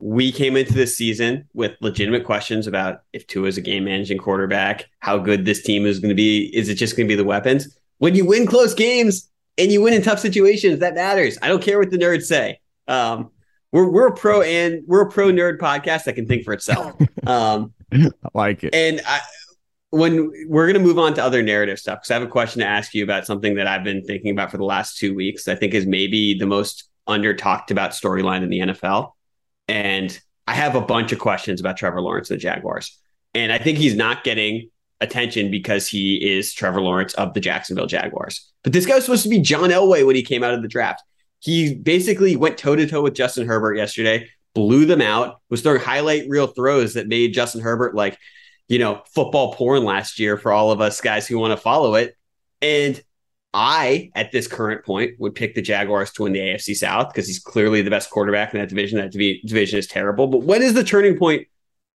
[0.00, 4.18] we came into this season with legitimate questions about if Tua is a game managing
[4.18, 6.46] quarterback, how good this team is going to be.
[6.56, 7.76] Is it just going to be the weapons?
[7.98, 11.38] When you win close games and you win in tough situations, that matters.
[11.42, 12.60] I don't care what the nerds say.
[12.88, 13.30] Um,
[13.72, 16.96] we're we're a pro and we're a pro nerd podcast that can think for itself.
[17.26, 18.74] Um, I like it.
[18.74, 19.20] And I,
[19.90, 22.60] when we're going to move on to other narrative stuff, because I have a question
[22.60, 25.46] to ask you about something that I've been thinking about for the last two weeks.
[25.46, 29.12] I think is maybe the most under talked about storyline in the NFL
[29.70, 32.98] and I have a bunch of questions about Trevor Lawrence and the Jaguars.
[33.34, 34.68] And I think he's not getting
[35.00, 38.50] attention because he is Trevor Lawrence of the Jacksonville Jaguars.
[38.64, 40.68] But this guy was supposed to be John Elway when he came out of the
[40.68, 41.04] draft.
[41.38, 45.80] He basically went toe to toe with Justin Herbert yesterday, blew them out, was throwing
[45.80, 48.18] highlight reel throws that made Justin Herbert like,
[48.68, 51.94] you know, football porn last year for all of us guys who want to follow
[51.94, 52.16] it.
[52.60, 53.00] And
[53.52, 57.26] I, at this current point, would pick the Jaguars to win the AFC South because
[57.26, 58.98] he's clearly the best quarterback in that division.
[58.98, 60.28] That div- division is terrible.
[60.28, 61.48] But when is the turning point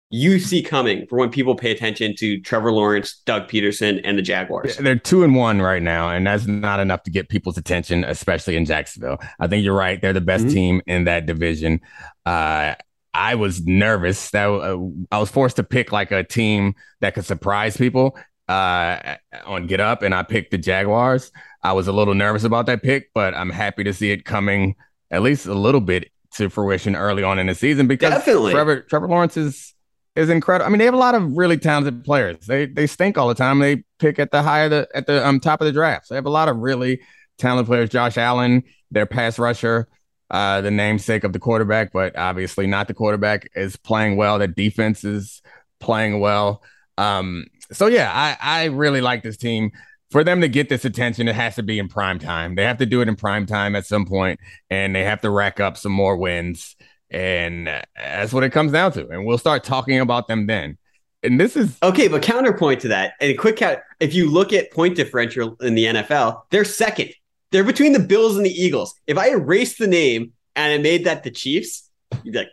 [0.09, 4.21] you see coming for when people pay attention to Trevor Lawrence, Doug Pederson, and the
[4.21, 4.77] Jaguars?
[4.77, 8.57] They're two and one right now, and that's not enough to get people's attention, especially
[8.57, 9.19] in Jacksonville.
[9.39, 10.53] I think you're right; they're the best mm-hmm.
[10.53, 11.79] team in that division.
[12.25, 12.75] Uh,
[13.13, 14.77] I was nervous that uh,
[15.09, 19.79] I was forced to pick like a team that could surprise people, uh, on Get
[19.79, 21.31] Up, and I picked the Jaguars.
[21.63, 24.75] I was a little nervous about that pick, but I'm happy to see it coming
[25.11, 28.51] at least a little bit to fruition early on in the season because Definitely.
[28.51, 29.73] Trevor Trevor Lawrence is
[30.15, 30.67] is incredible.
[30.67, 32.45] I mean, they have a lot of really talented players.
[32.45, 33.59] They they stink all the time.
[33.59, 36.07] They pick at the high of the at the um, top of the draft.
[36.07, 37.01] So they have a lot of really
[37.37, 37.89] talented players.
[37.89, 39.87] Josh Allen, their pass rusher,
[40.29, 44.39] uh, the namesake of the quarterback, but obviously not the quarterback, is playing well.
[44.39, 45.41] The defense is
[45.79, 46.63] playing well.
[46.97, 49.71] Um, so yeah, I, I really like this team.
[50.11, 52.55] For them to get this attention, it has to be in prime time.
[52.55, 55.29] They have to do it in prime time at some point, and they have to
[55.29, 56.75] rack up some more wins.
[57.09, 59.07] And that's what it comes down to.
[59.09, 60.77] And we'll start talking about them then.
[61.23, 63.79] And this is okay, but counterpoint to that, and a quick count.
[63.99, 67.09] If you look at point differential in the NFL, they're second
[67.51, 68.93] They're between the Bills and the Eagles.
[69.07, 71.89] If I erased the name and I made that the Chiefs,
[72.23, 72.49] you'd be like,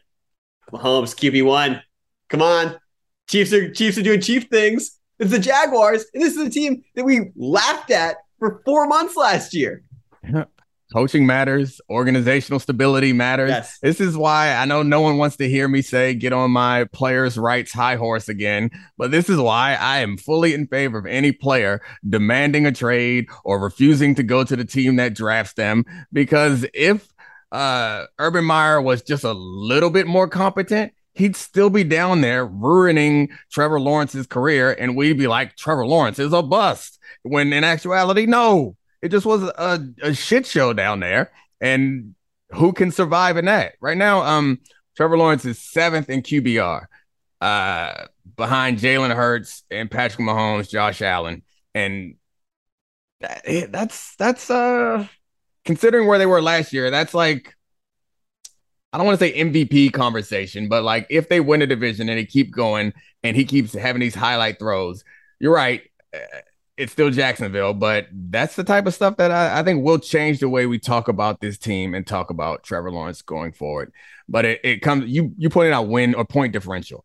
[0.72, 1.82] Mahomes, QB1.
[2.30, 2.76] Come on.
[3.28, 4.98] Chiefs are Chiefs are doing Chief things.
[5.22, 9.16] It's the Jaguars, and this is a team that we laughed at for four months
[9.16, 9.84] last year.
[10.92, 13.50] Coaching matters, organizational stability matters.
[13.50, 13.78] Yes.
[13.80, 16.86] This is why I know no one wants to hear me say get on my
[16.86, 21.06] players' rights high horse again, but this is why I am fully in favor of
[21.06, 25.84] any player demanding a trade or refusing to go to the team that drafts them.
[26.12, 27.14] Because if
[27.52, 32.46] uh, Urban Meyer was just a little bit more competent, he'd still be down there
[32.46, 36.98] ruining Trevor Lawrence's career, and we'd be like, Trevor Lawrence is a bust.
[37.22, 41.30] When in actuality, no, it just was a, a shit show down there.
[41.60, 42.14] And
[42.50, 43.74] who can survive in that?
[43.80, 44.60] Right now, um,
[44.96, 46.86] Trevor Lawrence is seventh in QBR,
[47.40, 51.42] uh, behind Jalen Hurts and Patrick Mahomes, Josh Allen,
[51.74, 52.16] and
[53.20, 55.06] that, that's that's uh
[55.64, 57.54] considering where they were last year, that's like
[58.92, 62.18] I don't want to say MVP conversation, but like if they win a division and
[62.18, 65.02] they keep going and he keeps having these highlight throws,
[65.40, 65.82] you're right.
[66.14, 66.18] Uh,
[66.76, 70.40] it's still Jacksonville, but that's the type of stuff that I, I, think will change
[70.40, 73.92] the way we talk about this team and talk about Trevor Lawrence going forward.
[74.28, 77.04] But it, it comes you you pointed out win or point differential.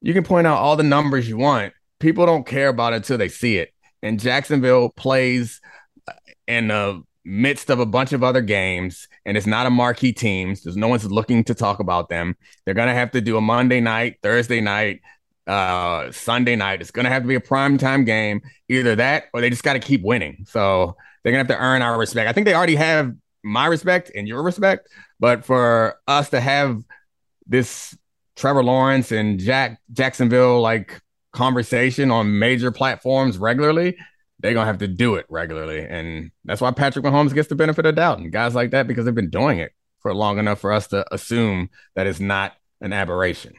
[0.00, 1.74] You can point out all the numbers you want.
[2.00, 3.72] People don't care about it until they see it.
[4.02, 5.60] And Jacksonville plays
[6.46, 10.56] in a midst of a bunch of other games, and it's not a marquee team.
[10.64, 12.36] There's no one's looking to talk about them.
[12.64, 15.02] They're gonna have to do a Monday night, Thursday night,
[15.46, 16.80] uh, Sunday night.
[16.80, 18.40] It's gonna have to be a prime time game.
[18.68, 20.46] Either that, or they just got to keep winning.
[20.48, 22.28] So they're gonna have to earn our respect.
[22.28, 24.88] I think they already have my respect and your respect,
[25.20, 26.82] but for us to have
[27.46, 27.96] this
[28.36, 31.00] Trevor Lawrence and Jack Jacksonville like
[31.32, 33.96] conversation on major platforms regularly,
[34.40, 37.86] they're gonna have to do it regularly, and that's why Patrick Mahomes gets the benefit
[37.86, 40.72] of doubt and guys like that because they've been doing it for long enough for
[40.72, 43.54] us to assume that it's not an aberration.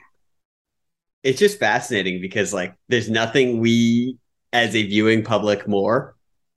[1.24, 4.18] It's just fascinating because like there's nothing we
[4.54, 6.16] as a viewing public more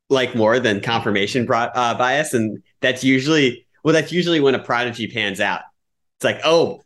[0.08, 5.08] like more than confirmation uh, bias, and that's usually well, that's usually when a prodigy
[5.08, 5.62] pans out.
[6.18, 6.82] It's like, oh,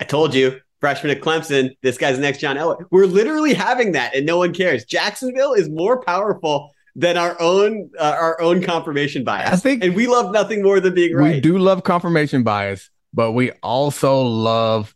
[0.00, 1.76] I told you, freshman at Clemson.
[1.82, 2.84] This guy's the next John Elway.
[2.90, 4.84] We're literally having that, and no one cares.
[4.84, 9.50] Jacksonville is more powerful than our own uh, our own confirmation bias.
[9.50, 11.34] I think, and we love nothing more than being right.
[11.34, 14.94] We do love confirmation bias, but we also love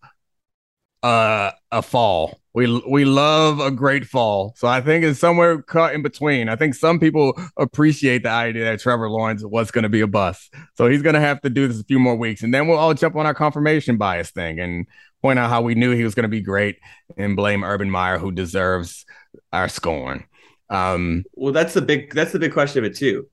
[1.03, 2.41] uh, a fall.
[2.53, 4.55] We we love a great fall.
[4.57, 6.49] So I think it's somewhere cut in between.
[6.49, 10.07] I think some people appreciate the idea that Trevor Lawrence was going to be a
[10.07, 10.55] bust.
[10.75, 12.79] So he's going to have to do this a few more weeks, and then we'll
[12.79, 14.87] all jump on our confirmation bias thing and
[15.23, 16.77] point out how we knew he was going to be great
[17.17, 19.05] and blame Urban Meyer, who deserves
[19.53, 20.25] our scorn.
[20.69, 23.29] Um, well, that's the big that's the big question of it too.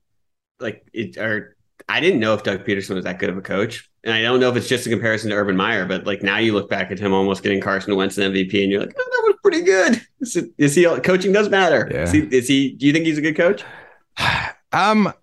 [0.60, 1.56] Like, it or
[1.90, 4.40] I didn't know if Doug Pederson was that good of a coach, and I don't
[4.40, 6.92] know if it's just a comparison to Urban Meyer, but like now you look back
[6.92, 9.62] at him almost getting Carson Wentz an MVP, and you're like, oh, that was pretty
[9.62, 10.02] good.
[10.22, 11.90] Is, it, is he coaching does matter?
[11.92, 12.04] Yeah.
[12.04, 12.74] Is, he, is he?
[12.74, 13.64] Do you think he's a good coach?
[14.76, 15.14] Um.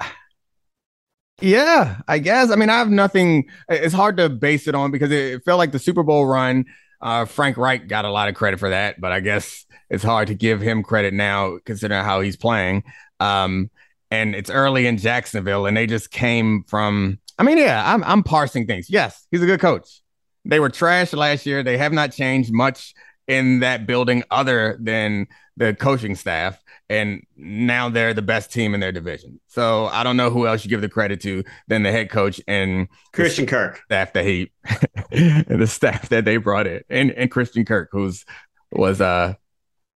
[1.40, 2.52] Yeah, I guess.
[2.52, 3.48] I mean, I have nothing.
[3.68, 6.66] It's hard to base it on because it felt like the Super Bowl run.
[7.00, 10.28] Uh, Frank Reich got a lot of credit for that, but I guess it's hard
[10.28, 12.84] to give him credit now considering how he's playing.
[13.18, 13.70] Um,
[14.10, 17.18] and it's early in Jacksonville, and they just came from.
[17.38, 18.90] I mean, yeah, I'm I'm parsing things.
[18.90, 20.02] Yes, he's a good coach.
[20.44, 21.62] They were trash last year.
[21.62, 22.94] They have not changed much
[23.28, 26.58] in that building other than the coaching staff.
[26.90, 29.38] And now they're the best team in their division.
[29.46, 32.40] So I don't know who else you give the credit to than the head coach
[32.48, 34.50] and Christian Kirk staff that he
[35.12, 38.24] and the staff that they brought in and, and Christian Kirk, who's
[38.72, 39.34] was uh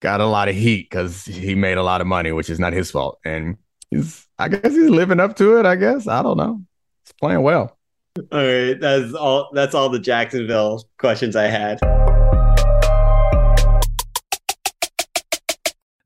[0.01, 2.73] got a lot of heat because he made a lot of money, which is not
[2.73, 3.19] his fault.
[3.25, 3.57] And
[3.91, 5.67] he's, I guess he's living up to it.
[5.67, 6.63] I guess I don't know.
[7.05, 7.77] He's playing well.
[8.31, 9.51] All right, that's all.
[9.53, 11.81] That's all the Jacksonville questions I had.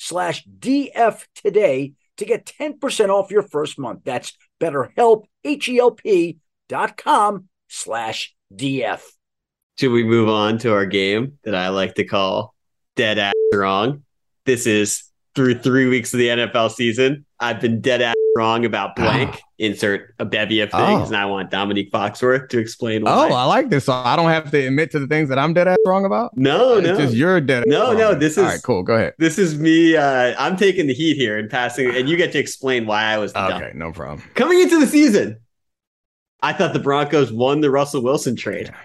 [0.00, 4.00] slash DF today to get 10% off your first month.
[4.04, 6.38] That's betterhelp, H-E-L-P
[6.68, 9.02] dot com slash DF.
[9.78, 12.54] Should we move on to our game that I like to call
[12.96, 14.02] Dead Ass Wrong?
[14.46, 17.24] This is through three weeks of the NFL season.
[17.38, 19.30] I've been dead ass wrong about blank.
[19.34, 19.46] Oh.
[19.58, 21.04] Insert a bevy of things, oh.
[21.04, 23.28] and I want Dominique Foxworth to explain why.
[23.28, 23.84] Oh, I like this.
[23.84, 26.34] So I don't have to admit to the things that I'm dead ass wrong about.
[26.34, 27.64] No, it's no, just you're dead.
[27.66, 28.14] No, no.
[28.14, 28.62] This is all right.
[28.62, 28.82] Cool.
[28.82, 29.12] Go ahead.
[29.18, 29.96] This is me.
[29.96, 33.18] Uh, I'm taking the heat here and passing, and you get to explain why I
[33.18, 33.34] was.
[33.34, 33.78] okay, dumb.
[33.78, 34.26] no problem.
[34.34, 35.38] Coming into the season,
[36.40, 38.68] I thought the Broncos won the Russell Wilson trade.
[38.68, 38.76] Yeah.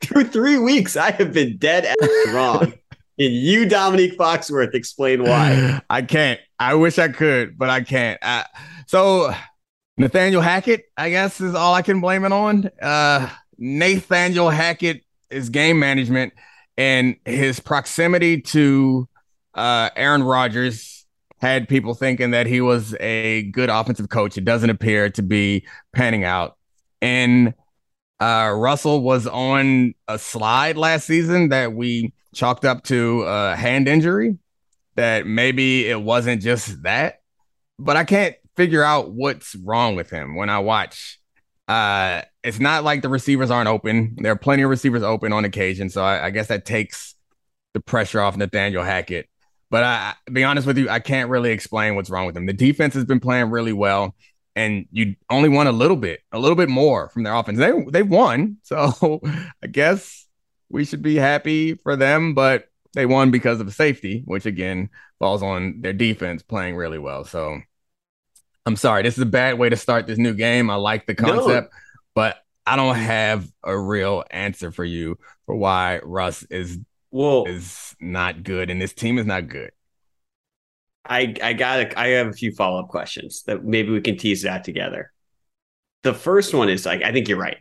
[0.00, 2.72] Through three weeks, I have been dead ass wrong.
[3.18, 5.80] And you, Dominique Foxworth, explain why.
[5.90, 6.40] I can't.
[6.58, 8.18] I wish I could, but I can't.
[8.22, 8.44] I,
[8.86, 9.34] so
[9.96, 12.70] Nathaniel Hackett, I guess, is all I can blame it on.
[12.80, 16.32] Uh, Nathaniel Hackett is game management
[16.76, 19.08] and his proximity to
[19.54, 21.06] uh, Aaron Rodgers
[21.40, 24.38] had people thinking that he was a good offensive coach.
[24.38, 26.56] It doesn't appear to be panning out.
[27.02, 27.54] And
[28.20, 33.88] uh, Russell was on a slide last season that we chalked up to a hand
[33.88, 34.38] injury.
[34.96, 37.20] That maybe it wasn't just that,
[37.78, 41.20] but I can't figure out what's wrong with him when I watch.
[41.68, 44.16] Uh, it's not like the receivers aren't open.
[44.18, 47.14] There are plenty of receivers open on occasion, so I, I guess that takes
[47.74, 49.28] the pressure off Nathaniel Hackett.
[49.70, 52.46] But I, be honest with you, I can't really explain what's wrong with him.
[52.46, 54.16] The defense has been playing really well
[54.56, 57.58] and you only won a little bit, a little bit more from their offense.
[57.58, 59.20] They they won, so
[59.62, 60.26] I guess
[60.70, 62.34] we should be happy for them.
[62.34, 67.24] But they won because of safety, which again falls on their defense playing really well.
[67.24, 67.60] So
[68.66, 70.70] I'm sorry, this is a bad way to start this new game.
[70.70, 71.78] I like the concept, no.
[72.14, 76.78] but I don't have a real answer for you for why Russ is
[77.10, 79.70] well is not good and this team is not good.
[81.06, 84.42] I I got I have a few follow up questions that maybe we can tease
[84.42, 85.12] that together.
[86.02, 87.58] The first one is like I think you're right.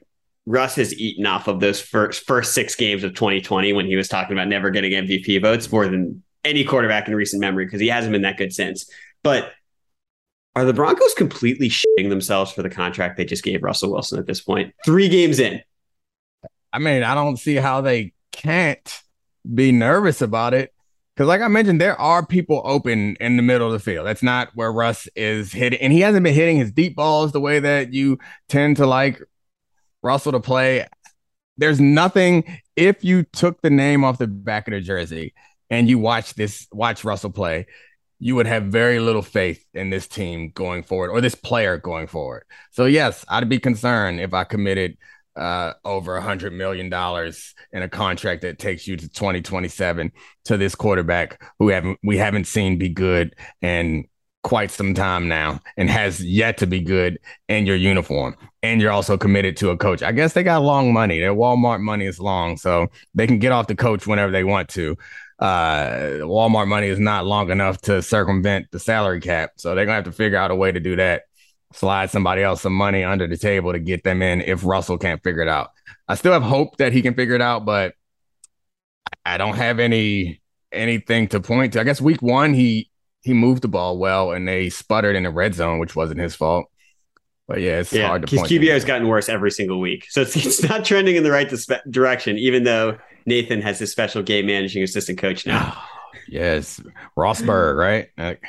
[0.48, 4.08] Russ has eaten off of those first first six games of 2020 when he was
[4.08, 7.88] talking about never getting MVP votes more than any quarterback in recent memory because he
[7.90, 8.90] hasn't been that good since.
[9.24, 9.52] But
[10.56, 14.26] are the Broncos completely shitting themselves for the contract they just gave Russell Wilson at
[14.26, 14.74] this point?
[14.86, 15.62] Three games in.
[16.72, 19.02] I mean, I don't see how they can't
[19.54, 20.74] be nervous about it.
[21.14, 24.08] Because, like I mentioned, there are people open in the middle of the field.
[24.08, 25.80] That's not where Russ is hitting.
[25.82, 28.18] And he hasn't been hitting his deep balls the way that you
[28.48, 29.22] tend to like
[30.08, 30.88] Russell to play.
[31.58, 35.34] There's nothing, if you took the name off the back of the jersey
[35.70, 37.66] and you watch this, watch Russell play,
[38.20, 42.08] you would have very little faith in this team going forward or this player going
[42.08, 42.44] forward.
[42.72, 44.98] So, yes, I'd be concerned if I committed
[45.36, 50.12] uh, over a hundred million dollars in a contract that takes you to 2027
[50.46, 54.06] to this quarterback who haven't we haven't seen be good in
[54.48, 57.20] quite some time now and has yet to be good
[57.50, 58.34] in your uniform.
[58.64, 60.02] And you're also committed to a coach.
[60.02, 61.20] I guess they got long money.
[61.20, 64.70] Their Walmart money is long, so they can get off the coach whenever they want
[64.70, 64.96] to.
[65.38, 69.96] Uh, Walmart money is not long enough to circumvent the salary cap, so they're gonna
[69.96, 71.24] have to figure out a way to do that
[71.74, 75.22] slide somebody else some money under the table to get them in if Russell can't
[75.22, 75.72] figure it out.
[76.08, 77.96] I still have hope that he can figure it out, but
[79.26, 80.42] I don't have any
[80.72, 81.82] anything to point to.
[81.82, 82.90] I guess week one he
[83.24, 86.36] he moved the ball well and they sputtered in the red zone, which wasn't his
[86.36, 86.66] fault.
[87.48, 88.40] But yeah, it's yeah, hard to.
[88.40, 91.32] His QBR has gotten worse every single week, so it's, it's not trending in the
[91.32, 92.38] right dispe- direction.
[92.38, 95.82] Even though Nathan has his special game managing assistant coach now.
[96.28, 96.82] yes,
[97.18, 98.10] Rosburg, right?
[98.18, 98.44] Like,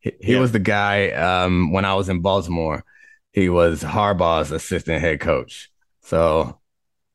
[0.00, 0.38] he, yeah.
[0.38, 2.84] was the guy um, when I was in Baltimore.
[3.32, 5.70] He was Harbaugh's assistant head coach.
[6.02, 6.60] So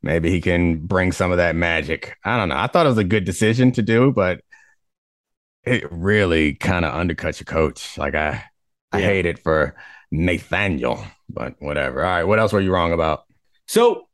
[0.01, 2.17] maybe he can bring some of that magic.
[2.25, 2.57] I don't know.
[2.57, 4.41] I thought it was a good decision to do, but
[5.69, 7.97] it really kind of undercuts your coach.
[7.97, 8.43] Like I,
[8.91, 9.75] I hate it for
[10.11, 12.03] Nathaniel, but whatever.
[12.03, 13.25] All right, what else were you wrong about?
[13.67, 14.07] So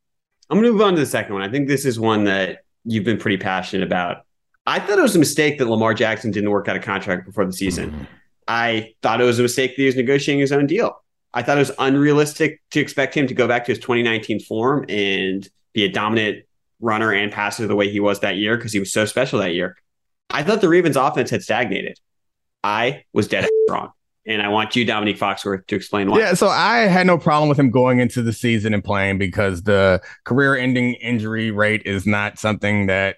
[0.50, 1.44] I'm gonna move on to the second one.
[1.44, 4.26] I think this is one that you've been pretty passionate about.
[4.68, 7.46] I thought it was a mistake that Lamar Jackson didn't work out a contract before
[7.46, 7.92] the season.
[7.92, 8.04] Mm-hmm.
[8.48, 11.04] I thought it was a mistake that he was negotiating his own deal.
[11.34, 14.86] I thought it was unrealistic to expect him to go back to his 2019 form
[14.88, 16.46] and be a dominant
[16.80, 19.54] runner and passer the way he was that year because he was so special that
[19.54, 19.76] year.
[20.36, 21.98] I thought the Ravens offense had stagnated.
[22.62, 23.92] I was dead wrong.
[24.28, 26.20] And I want you, Dominique Foxworth, to explain why.
[26.20, 29.64] Yeah, so I had no problem with him going into the season and playing because
[29.64, 33.18] the career ending injury rate is not something that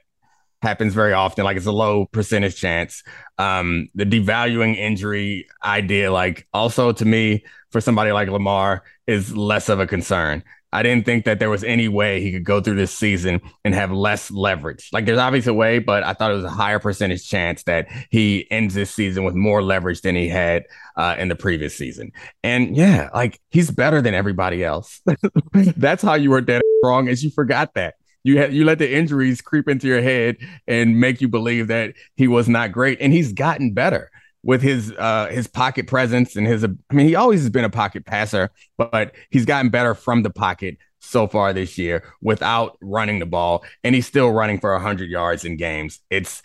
[0.61, 1.43] happens very often.
[1.45, 3.03] Like it's a low percentage chance.
[3.37, 9.69] Um, the devaluing injury idea, like also to me, for somebody like Lamar, is less
[9.69, 10.43] of a concern.
[10.73, 13.73] I didn't think that there was any way he could go through this season and
[13.73, 14.89] have less leverage.
[14.91, 17.87] Like there's obviously a way, but I thought it was a higher percentage chance that
[18.09, 20.65] he ends this season with more leverage than he had
[20.97, 22.11] uh, in the previous season.
[22.43, 25.01] And yeah, like he's better than everybody else.
[25.53, 27.95] That's how you were dead wrong, as you forgot that.
[28.23, 30.35] You had you let the injuries creep into your head
[30.67, 34.11] and make you believe that he was not great, and he's gotten better
[34.47, 37.69] with his uh his pocket presence and his I mean he always has been a
[37.69, 43.19] pocket passer, but he's gotten better from the pocket so far this year without running
[43.19, 45.99] the ball and he's still running for 100 yards in games.
[46.09, 46.41] It's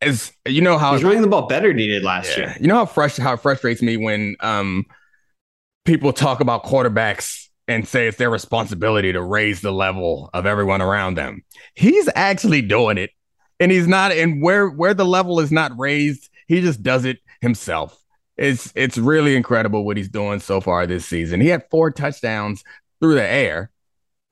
[0.00, 2.56] as you know how he's running the ball better than he did last yeah, year.
[2.60, 4.86] You know how fresh how it frustrates me when um
[5.84, 10.80] people talk about quarterbacks and say it's their responsibility to raise the level of everyone
[10.80, 11.42] around them.
[11.74, 13.10] He's actually doing it.
[13.58, 17.20] And he's not and where where the level is not raised he just does it
[17.40, 17.96] himself.
[18.36, 21.40] It's it's really incredible what he's doing so far this season.
[21.40, 22.64] He had four touchdowns
[23.00, 23.70] through the air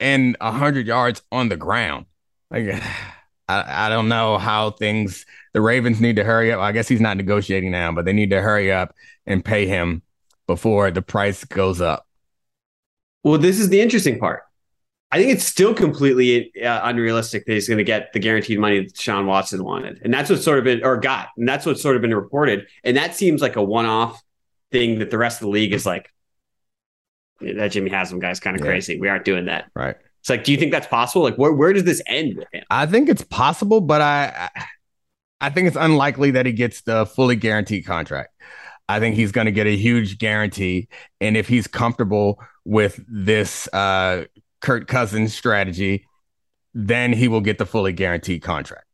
[0.01, 2.07] and hundred yards on the ground.
[2.51, 2.83] Like
[3.49, 6.59] I, I don't know how things the Ravens need to hurry up.
[6.59, 10.03] I guess he's not negotiating now, but they need to hurry up and pay him
[10.49, 12.05] before the price goes up.
[13.23, 14.43] Well, this is the interesting part.
[15.11, 18.85] I think it's still completely uh, unrealistic that he's going to get the guaranteed money
[18.85, 21.83] that Sean Watson wanted, and that's what's sort of been or got, and that's what's
[21.83, 24.23] sort of been reported, and that seems like a one-off
[24.71, 26.11] thing that the rest of the league is like.
[27.41, 28.73] That Jimmy Haslam guy's kind of yeah.
[28.73, 28.99] crazy.
[28.99, 29.71] We aren't doing that.
[29.73, 29.95] Right.
[30.19, 31.23] It's like, do you think that's possible?
[31.23, 32.65] Like, where where does this end with him?
[32.69, 34.51] I think it's possible, but I
[35.41, 38.35] I think it's unlikely that he gets the fully guaranteed contract.
[38.89, 40.89] I think he's going to get a huge guarantee,
[41.21, 44.25] and if he's comfortable with this uh,
[44.61, 46.07] Kirk Cousins strategy,
[46.75, 48.85] then he will get the fully guaranteed contract.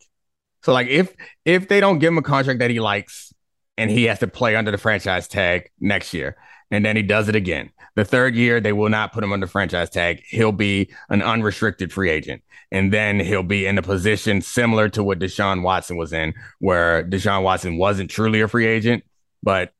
[0.62, 3.32] So like if if they don't give him a contract that he likes
[3.76, 6.36] and he has to play under the franchise tag next year
[6.70, 7.70] and then he does it again.
[7.96, 10.22] The third year they will not put him under franchise tag.
[10.26, 12.42] He'll be an unrestricted free agent.
[12.72, 17.04] And then he'll be in a position similar to what Deshaun Watson was in, where
[17.04, 19.04] Deshaun Watson wasn't truly a free agent,
[19.42, 19.72] but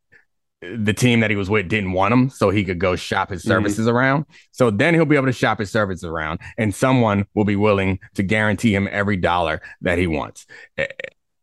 [0.77, 3.43] the team that he was with didn't want him, so he could go shop his
[3.43, 3.51] mm-hmm.
[3.51, 3.97] services mm-hmm.
[3.97, 4.27] around.
[4.53, 8.01] So then he'll be able to shop his services around, and someone will be willing
[8.15, 10.47] to guarantee him every dollar that he wants.
[10.77, 10.87] Eh,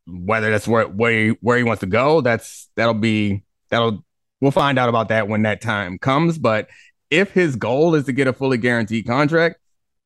[0.08, 4.04] whether that's where where he, where he wants to go, that's that'll be that'll
[4.40, 6.38] we'll find out about that when that time comes.
[6.38, 6.68] But
[7.10, 9.60] if his goal is to get a fully guaranteed contract,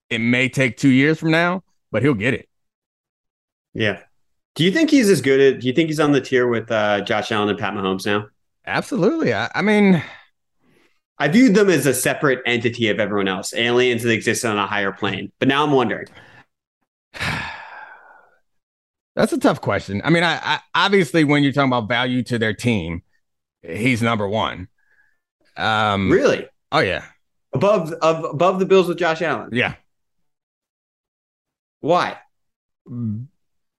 [0.10, 2.50] it may take two years from now, but he'll get it.
[3.74, 4.02] Yeah.
[4.56, 5.62] Do you think he's as good at?
[5.62, 8.28] Do you think he's on the tier with uh, Josh Allen and Pat Mahomes now?
[8.66, 9.34] Absolutely.
[9.34, 10.04] I, I mean,
[11.18, 14.68] I viewed them as a separate entity of everyone else, aliens that existed on a
[14.68, 15.32] higher plane.
[15.40, 16.08] But now I'm wondering.
[19.16, 20.02] That's a tough question.
[20.04, 23.02] I mean, I, I, obviously when you're talking about value to their team,
[23.62, 24.68] he's number one.
[25.56, 26.48] Um, really?
[26.72, 27.06] Oh yeah.
[27.54, 29.50] Above of, above the Bills with Josh Allen.
[29.54, 29.76] Yeah.
[31.80, 32.18] Why?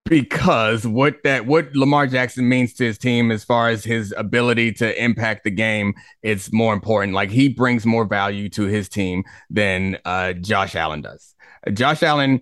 [0.09, 4.73] Because what that what Lamar Jackson means to his team as far as his ability
[4.73, 9.25] to impact the game it's more important like he brings more value to his team
[9.51, 11.35] than uh, Josh Allen does.
[11.73, 12.41] Josh Allen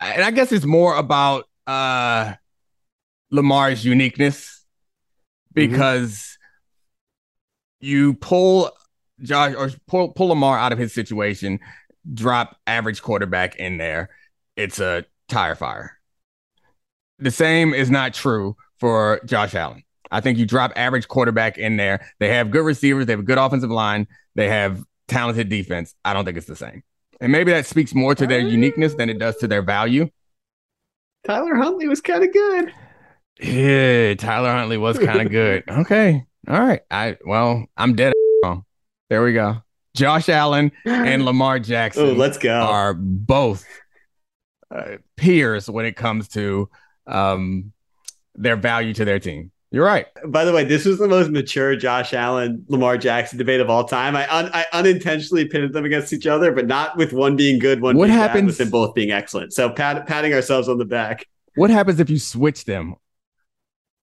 [0.00, 2.34] and I guess it's more about uh,
[3.30, 4.64] Lamar's uniqueness
[5.52, 6.38] because
[7.82, 7.86] mm-hmm.
[7.86, 8.70] you pull
[9.22, 11.58] Josh or pull, pull Lamar out of his situation,
[12.14, 14.10] drop average quarterback in there.
[14.56, 15.97] It's a tire fire
[17.18, 19.82] the same is not true for Josh Allen.
[20.10, 22.06] I think you drop average quarterback in there.
[22.18, 25.94] They have good receivers, they have a good offensive line, they have talented defense.
[26.04, 26.82] I don't think it's the same.
[27.20, 30.08] And maybe that speaks more to their uniqueness than it does to their value.
[31.26, 32.72] Tyler Huntley was kind of good.
[33.40, 35.64] Yeah, Tyler Huntley was kind of good.
[35.68, 36.24] Okay.
[36.48, 36.80] All right.
[36.90, 38.12] I well, I'm dead
[38.44, 38.64] wrong.
[39.10, 39.62] There we go.
[39.94, 42.54] Josh Allen and Lamar Jackson oh, let's go.
[42.54, 43.66] are both
[44.70, 46.68] uh, peers when it comes to
[47.08, 47.72] um,
[48.34, 49.50] their value to their team.
[49.70, 50.06] You're right.
[50.26, 53.84] By the way, this was the most mature Josh Allen Lamar Jackson debate of all
[53.84, 54.16] time.
[54.16, 57.82] I un- I unintentionally pitted them against each other, but not with one being good,
[57.82, 59.52] one what happens, bad, with them both being excellent.
[59.52, 61.26] So pat- patting ourselves on the back.
[61.54, 62.94] What happens if you switch them?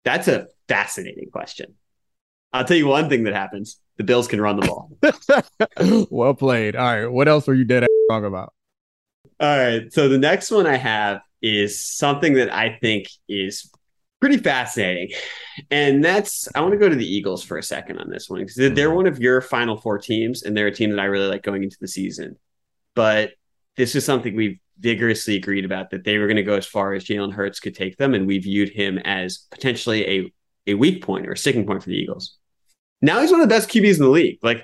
[0.04, 1.74] That's a fascinating question.
[2.54, 6.08] I'll tell you one thing that happens: the Bills can run the ball.
[6.12, 6.76] well played.
[6.76, 8.54] All right, what else were you dead wrong about?
[9.40, 9.92] All right.
[9.92, 13.72] So the next one I have is something that I think is
[14.20, 15.10] pretty fascinating.
[15.70, 18.40] And that's, I want to go to the Eagles for a second on this one
[18.40, 18.96] because they're Mm-hmm.
[18.96, 21.64] one of your final four teams, and they're a team that I really like going
[21.64, 22.38] into the season.
[22.96, 23.32] But
[23.76, 26.94] this is something we've vigorously agreed about that they were going to go as far
[26.94, 30.34] as Jalen Hurts could take them, and we viewed him as potentially a,
[30.72, 32.38] a weak point or a sticking point for the Eagles.
[33.02, 34.40] Now he's one of the best QBs in the league.
[34.42, 34.64] Like,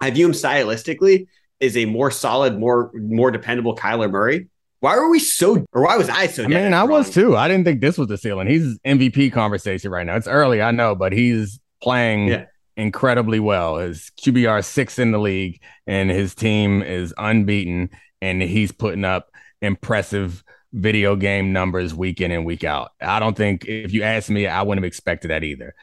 [0.00, 1.26] I view him stylistically
[1.60, 4.48] as a more solid, more more dependable Kyler Murray.
[4.84, 6.44] Why were we so, or why was I so?
[6.44, 6.90] I mean, I wrong?
[6.90, 7.34] was too.
[7.38, 8.48] I didn't think this was the ceiling.
[8.48, 10.14] He's MVP conversation right now.
[10.16, 12.44] It's early, I know, but he's playing Yeah.
[12.76, 13.78] incredibly well.
[13.78, 17.88] His QBR six in the league, and his team is unbeaten,
[18.20, 19.30] and he's putting up
[19.62, 22.90] impressive video game numbers week in and week out.
[23.00, 25.74] I don't think if you asked me, I wouldn't have expected that either.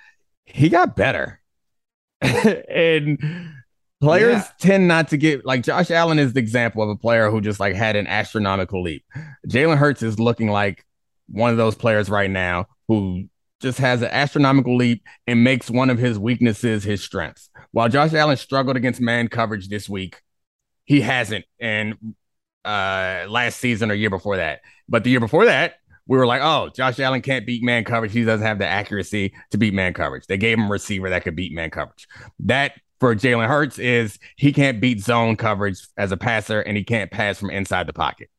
[0.46, 1.42] He got better.
[2.22, 3.18] and
[4.02, 4.48] players Yeah.
[4.60, 7.60] tend not to get like Josh Allen is the example of a player who just
[7.60, 9.06] like had an astronomical leap.
[9.48, 10.86] Jalen Hurts is looking like
[11.30, 13.26] one of those players right now who
[13.62, 17.50] just has an astronomical leap and makes one of his weaknesses his strengths.
[17.72, 20.22] While Josh Allen struggled against man coverage this week,
[20.86, 21.96] he hasn't and
[22.66, 24.62] uh last season or year before that.
[24.90, 25.76] But the year before that,
[26.08, 28.12] we were like, oh, Josh Allen can't beat man coverage.
[28.12, 30.28] He doesn't have the accuracy to beat man coverage.
[30.28, 32.08] They gave him a receiver that could beat man coverage.
[32.40, 36.84] That for Jalen Hurts is he can't beat zone coverage as a passer and he
[36.84, 38.30] can't pass from inside the pocket.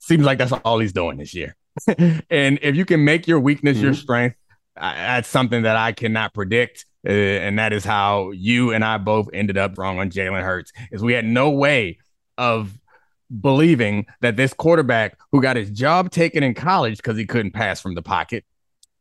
[0.00, 1.56] Seems like that's all he's doing this year.
[2.28, 4.36] and if you can make your weakness your strength,
[4.76, 6.86] uh, that's something that I cannot predict.
[7.06, 10.72] Uh, and that is how you and I both ended up wrong on Jalen Hurts.
[10.90, 11.98] Is we had no way
[12.36, 12.76] of
[13.40, 17.80] believing that this quarterback who got his job taken in college because he couldn't pass
[17.80, 18.44] from the pocket,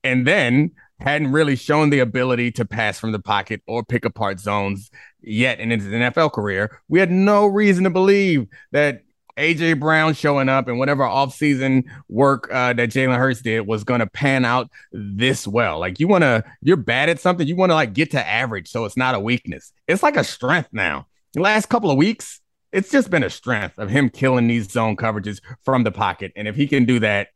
[0.03, 0.71] and then
[1.03, 4.89] hadn't really shown the ability to pass from the pocket or pick apart zones
[5.21, 6.79] yet in his NFL career.
[6.87, 9.03] We had no reason to believe that
[9.37, 13.99] AJ Brown showing up and whatever offseason work uh, that Jalen Hurts did was going
[13.99, 15.77] to pan out this well.
[15.77, 18.69] Like you want to, you're bad at something, you want to like get to average,
[18.69, 19.73] so it's not a weakness.
[19.87, 21.07] It's like a strength now.
[21.33, 22.39] The last couple of weeks,
[22.71, 26.47] it's just been a strength of him killing these zone coverages from the pocket, and
[26.47, 27.27] if he can do that,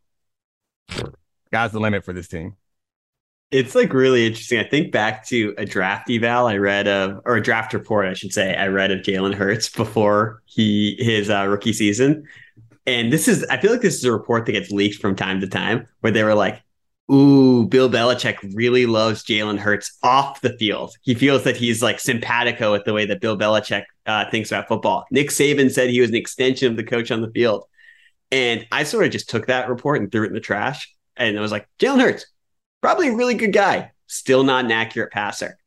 [1.48, 2.56] sky's the limit for this team.
[3.50, 4.60] It's like really interesting.
[4.60, 8.14] I think back to a draft eval I read of, or a draft report, I
[8.14, 12.26] should say, I read of Jalen Hurts before he his uh, rookie season.
[12.86, 15.40] And this is, I feel like this is a report that gets leaked from time
[15.42, 16.62] to time, where they were like,
[17.10, 20.94] "Ooh, Bill Belichick really loves Jalen Hurts off the field.
[21.02, 24.68] He feels that he's like simpatico with the way that Bill Belichick uh, thinks about
[24.68, 27.64] football." Nick Saban said he was an extension of the coach on the field,
[28.30, 31.38] and I sort of just took that report and threw it in the trash, and
[31.38, 32.26] I was like, "Jalen Hurts."
[32.88, 35.58] Probably a really good guy, still not an accurate passer.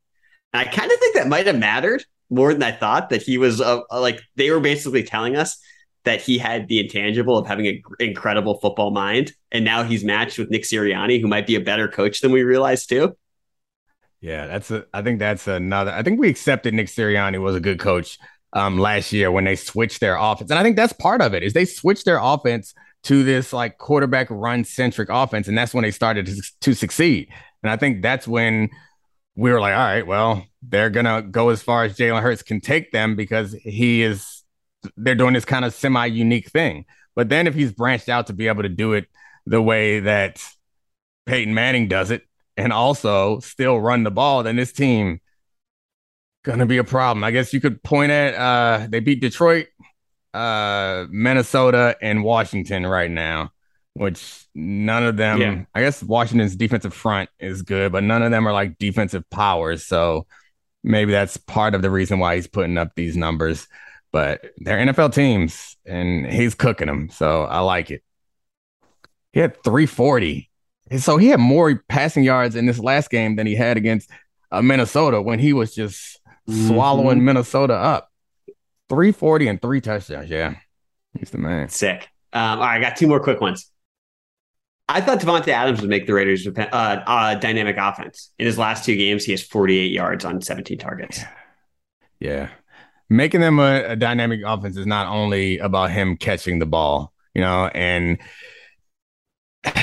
[0.53, 3.37] And I kind of think that might have mattered more than I thought that he
[3.37, 5.61] was uh, like they were basically telling us
[6.03, 10.39] that he had the intangible of having an incredible football mind, and now he's matched
[10.39, 13.15] with Nick Sirianni, who might be a better coach than we realized too.
[14.19, 14.87] Yeah, that's a.
[14.91, 15.91] I think that's another.
[15.91, 18.17] I think we accepted Nick Sirianni was a good coach
[18.53, 21.43] um, last year when they switched their offense, and I think that's part of it.
[21.43, 22.73] Is they switched their offense
[23.03, 27.29] to this like quarterback run centric offense, and that's when they started to, to succeed.
[27.63, 28.69] And I think that's when
[29.35, 32.61] we were like, all right, well, they're gonna go as far as Jalen Hurts can
[32.61, 34.43] take them because he is.
[34.97, 36.85] They're doing this kind of semi unique thing.
[37.15, 39.05] But then if he's branched out to be able to do it
[39.45, 40.43] the way that
[41.25, 42.25] Peyton Manning does it,
[42.57, 45.19] and also still run the ball, then this team
[46.43, 47.23] gonna be a problem.
[47.23, 49.67] I guess you could point at uh they beat Detroit,
[50.33, 53.51] uh Minnesota, and Washington right now,
[53.93, 55.63] which none of them Yeah.
[55.75, 59.85] I guess Washington's defensive front is good, but none of them are like defensive powers.
[59.85, 60.25] So
[60.83, 63.67] maybe that's part of the reason why he's putting up these numbers.
[64.11, 67.09] But they're NFL teams and he's cooking them.
[67.09, 68.03] So I like it.
[69.31, 70.49] He had 340.
[70.89, 74.09] And so he had more passing yards in this last game than he had against
[74.51, 76.19] uh, Minnesota when he was just
[76.49, 78.10] swallowing Minnesota up.
[78.91, 80.29] 340 and three touchdowns.
[80.29, 80.55] Yeah.
[81.17, 81.69] He's the man.
[81.69, 82.09] Sick.
[82.33, 83.71] Um, all right, I got two more quick ones.
[84.89, 88.31] I thought Davante Adams would make the Raiders uh, uh, dynamic offense.
[88.37, 91.21] In his last two games, he has 48 yards on 17 targets.
[92.19, 92.49] Yeah.
[93.09, 97.39] Making them a, a dynamic offense is not only about him catching the ball, you
[97.39, 98.17] know, and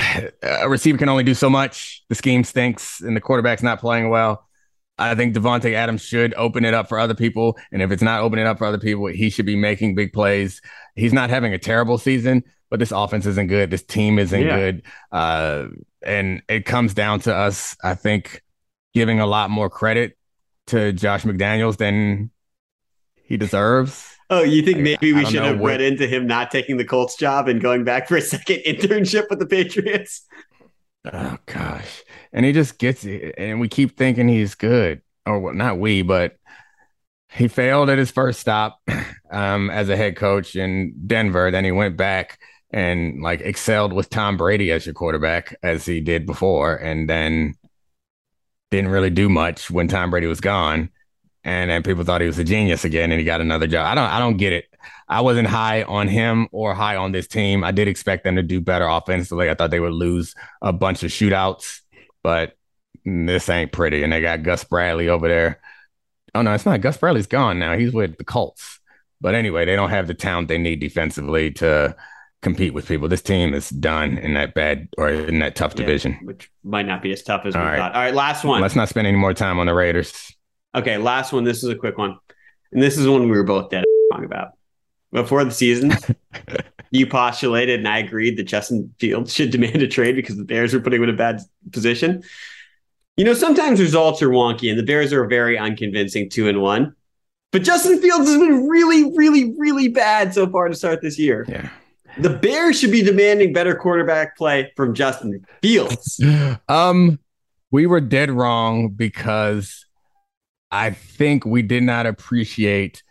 [0.43, 2.03] a receiver can only do so much.
[2.09, 4.47] The scheme stinks and the quarterback's not playing well.
[4.99, 7.57] I think Davante Adams should open it up for other people.
[7.71, 10.61] And if it's not opening up for other people, he should be making big plays.
[10.95, 13.71] He's not having a terrible season, but this offense isn't good.
[13.71, 14.55] This team isn't Yeah.
[14.57, 14.83] good.
[15.11, 15.65] Uh,
[16.03, 18.41] and it comes down to us, I think,
[18.93, 20.17] giving a lot more credit
[20.67, 22.29] to Josh McDaniels than
[23.23, 24.05] he deserves.
[24.29, 27.15] Oh, you think maybe we should have what- read into him not taking the Colts
[27.15, 30.25] job and going back for a second internship with the Patriots?
[31.11, 35.53] Oh gosh, and he just gets it, and we keep thinking he's good, or well,
[35.53, 36.37] not we, but
[37.31, 38.81] he failed at his first stop
[39.31, 41.51] um, as a head coach in Denver.
[41.51, 42.39] Then he went back
[42.71, 47.55] and like excelled with Tom Brady as your quarterback, as he did before, and then
[48.71, 50.89] didn't really do much when Tom Brady was gone.
[51.43, 53.87] And then people thought he was a genius again, and he got another job.
[53.87, 54.65] I don't, I don't get it.
[55.07, 57.63] I wasn't high on him or high on this team.
[57.63, 59.49] I did expect them to do better offensively.
[59.49, 61.79] I thought they would lose a bunch of shootouts,
[62.29, 62.55] but
[63.05, 64.03] this ain't pretty.
[64.03, 65.59] And they got Gus Bradley over there.
[66.35, 66.79] Oh no, it's not.
[66.81, 67.75] Gus Bradley's gone now.
[67.75, 68.79] He's with the Colts.
[69.19, 71.95] But anyway, they don't have the talent they need defensively to
[72.43, 73.07] compete with people.
[73.07, 76.19] This team is done in that bad or in that tough Yeah, division.
[76.21, 77.77] which might not be as tough as All we right.
[77.77, 77.95] thought.
[77.95, 78.61] All right, last one.
[78.61, 80.31] Let's not spend any more time on the Raiders.
[80.75, 81.45] Okay, last one.
[81.45, 82.15] This is a quick one.
[82.71, 84.49] And this is one we were both dead wrong about.
[85.11, 85.91] Before the season,
[86.91, 90.73] you postulated and I agreed that Justin Fields should demand a trade because the Bears
[90.73, 92.23] were putting him in a bad position.
[93.17, 96.95] You know, sometimes results are wonky and the Bears are very unconvincing two and one.
[97.51, 101.45] But Justin Fields has been really, really, really bad so far to start this year.
[101.49, 101.69] Yeah.
[102.17, 106.21] The Bears should be demanding better quarterback play from Justin Fields.
[106.69, 107.19] um,
[107.71, 109.85] we were dead wrong because
[110.71, 113.03] I think we did not appreciate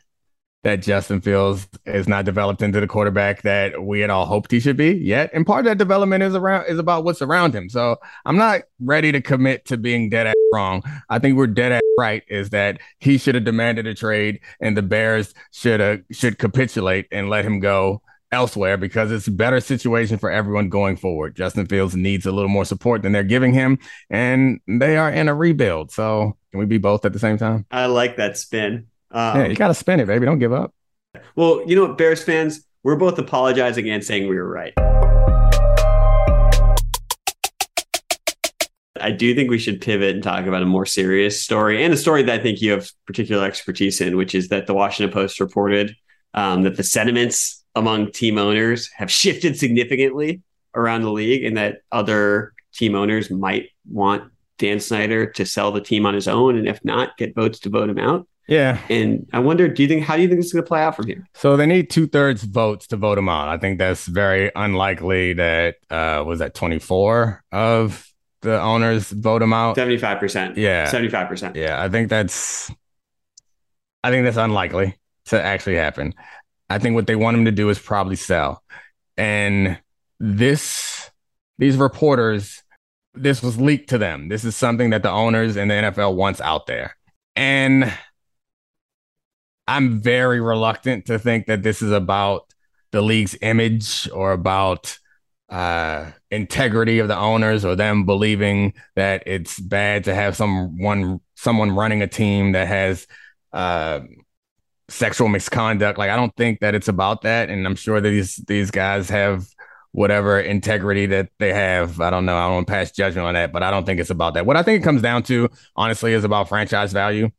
[0.64, 4.60] that Justin Fields is not developed into the quarterback that we had all hoped he
[4.60, 5.30] should be yet.
[5.32, 7.68] And part of that development is around is about what's around him.
[7.68, 10.82] So I'm not ready to commit to being dead ass wrong.
[11.08, 14.76] I think we're dead ass right is that he should have demanded a trade and
[14.76, 19.60] the Bears should have should capitulate and let him go elsewhere because it's a better
[19.60, 21.36] situation for everyone going forward.
[21.36, 23.78] Justin Fields needs a little more support than they're giving him,
[24.10, 25.90] and they are in a rebuild.
[25.90, 27.66] So can we be both at the same time?
[27.70, 28.88] I like that spin.
[29.10, 30.26] Um, yeah, you got to spin it, baby.
[30.26, 30.74] Don't give up.
[31.34, 34.74] Well, you know what, Bears fans, we're both apologizing and saying we were right.
[39.00, 41.96] I do think we should pivot and talk about a more serious story and a
[41.96, 45.40] story that I think you have particular expertise in, which is that the Washington Post
[45.40, 45.94] reported
[46.34, 50.42] um, that the sentiments among team owners have shifted significantly
[50.74, 55.80] around the league and that other team owners might want Dan Snyder to sell the
[55.80, 56.58] team on his own.
[56.58, 58.26] And if not, get votes to vote him out.
[58.48, 58.80] Yeah.
[58.88, 60.82] And I wonder, do you think, how do you think this is going to play
[60.82, 61.26] out from here?
[61.34, 63.48] So they need two thirds votes to vote him out.
[63.48, 69.52] I think that's very unlikely that, uh, was that 24 of the owners vote him
[69.52, 69.76] out?
[69.76, 70.56] 75%.
[70.56, 70.90] Yeah.
[70.90, 71.56] 75%.
[71.56, 72.70] Yeah, I think that's
[74.02, 74.96] I think that's unlikely
[75.26, 76.14] to actually happen.
[76.70, 78.62] I think what they want him to do is probably sell.
[79.16, 79.78] And
[80.20, 81.10] this
[81.58, 82.62] these reporters
[83.14, 84.28] this was leaked to them.
[84.28, 86.96] This is something that the owners and the NFL wants out there.
[87.34, 87.92] And
[89.68, 92.52] I'm very reluctant to think that this is about
[92.90, 94.98] the league's image or about
[95.50, 101.70] uh, integrity of the owners or them believing that it's bad to have someone someone
[101.70, 103.06] running a team that has
[103.52, 104.00] uh,
[104.88, 105.98] sexual misconduct.
[105.98, 109.46] Like I don't think that it's about that, and I'm sure these these guys have
[109.92, 112.00] whatever integrity that they have.
[112.00, 112.36] I don't know.
[112.36, 114.46] I don't pass judgment on that, but I don't think it's about that.
[114.46, 117.30] What I think it comes down to, honestly, is about franchise value.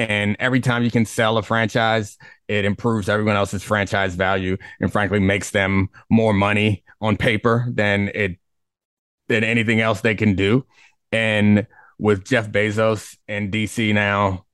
[0.00, 2.16] And every time you can sell a franchise,
[2.48, 8.10] it improves everyone else's franchise value and frankly makes them more money on paper than
[8.14, 8.38] it
[9.28, 10.64] than anything else they can do.
[11.12, 11.66] And
[11.98, 14.46] with Jeff Bezos in DC now,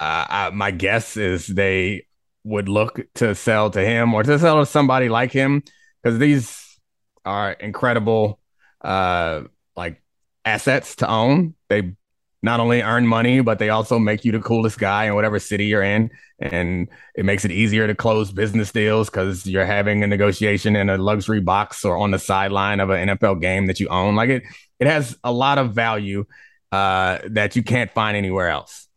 [0.00, 2.08] uh, I, my guess is they
[2.42, 5.62] would look to sell to him or to sell to somebody like him
[6.02, 6.80] because these
[7.24, 8.40] are incredible
[8.80, 9.42] uh
[9.76, 10.02] like
[10.44, 11.54] assets to own.
[11.68, 11.94] They
[12.42, 15.66] not only earn money, but they also make you the coolest guy in whatever city
[15.66, 16.10] you're in.
[16.40, 20.90] And it makes it easier to close business deals because you're having a negotiation in
[20.90, 24.16] a luxury box or on the sideline of an NFL game that you own.
[24.16, 24.42] Like it,
[24.80, 26.24] it has a lot of value
[26.72, 28.88] uh, that you can't find anywhere else.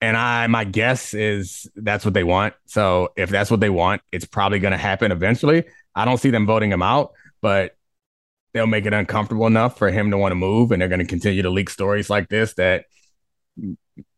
[0.00, 2.54] And I, my guess is that's what they want.
[2.66, 5.64] So if that's what they want, it's probably going to happen eventually.
[5.94, 7.75] I don't see them voting him out, but
[8.56, 11.04] they'll make it uncomfortable enough for him to want to move and they're going to
[11.04, 12.84] continue to leak stories like this that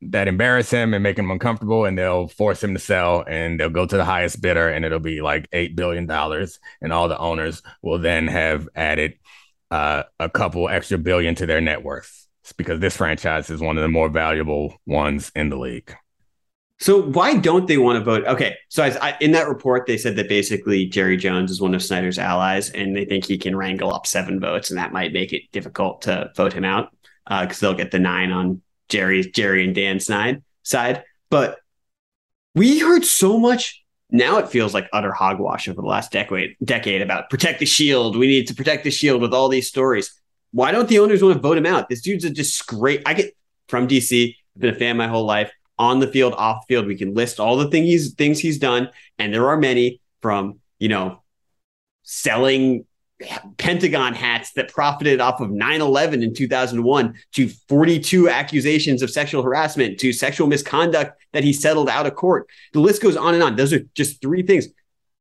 [0.00, 3.68] that embarrass him and make him uncomfortable and they'll force him to sell and they'll
[3.68, 7.18] go to the highest bidder and it'll be like 8 billion dollars and all the
[7.18, 9.14] owners will then have added
[9.70, 12.26] uh, a couple extra billion to their net worth
[12.56, 15.94] because this franchise is one of the more valuable ones in the league
[16.80, 18.24] So why don't they want to vote?
[18.24, 21.74] Okay, so I, I, in that report they said that basically Jerry Jones is one
[21.74, 25.12] of Snyder's allies, and they think he can wrangle up seven votes, and that might
[25.12, 26.90] make it difficult to vote him out
[27.28, 31.02] because uh, they'll get the nine on Jerry, Jerry and Dan Snide side.
[31.30, 31.58] But
[32.54, 37.02] we heard so much Now it feels like utter hogwash over the last decade decade
[37.02, 38.16] about protect the shield.
[38.16, 40.14] We need to protect the shield with all these stories.
[40.52, 41.88] Why don't the owners want to vote him out?
[41.88, 43.02] This dude's a disgrace.
[43.04, 43.36] I get
[43.68, 44.34] from DC.
[44.56, 45.52] I've been a fan my whole life.
[45.78, 48.58] On the field, off the field, we can list all the thing he's things he's
[48.58, 51.22] done, and there are many from you know
[52.02, 52.84] selling
[53.58, 59.42] Pentagon hats that profited off of 9 11 in 2001 to 42 accusations of sexual
[59.42, 62.48] harassment to sexual misconduct that he settled out of court.
[62.72, 63.56] The list goes on and on.
[63.56, 64.68] Those are just three things.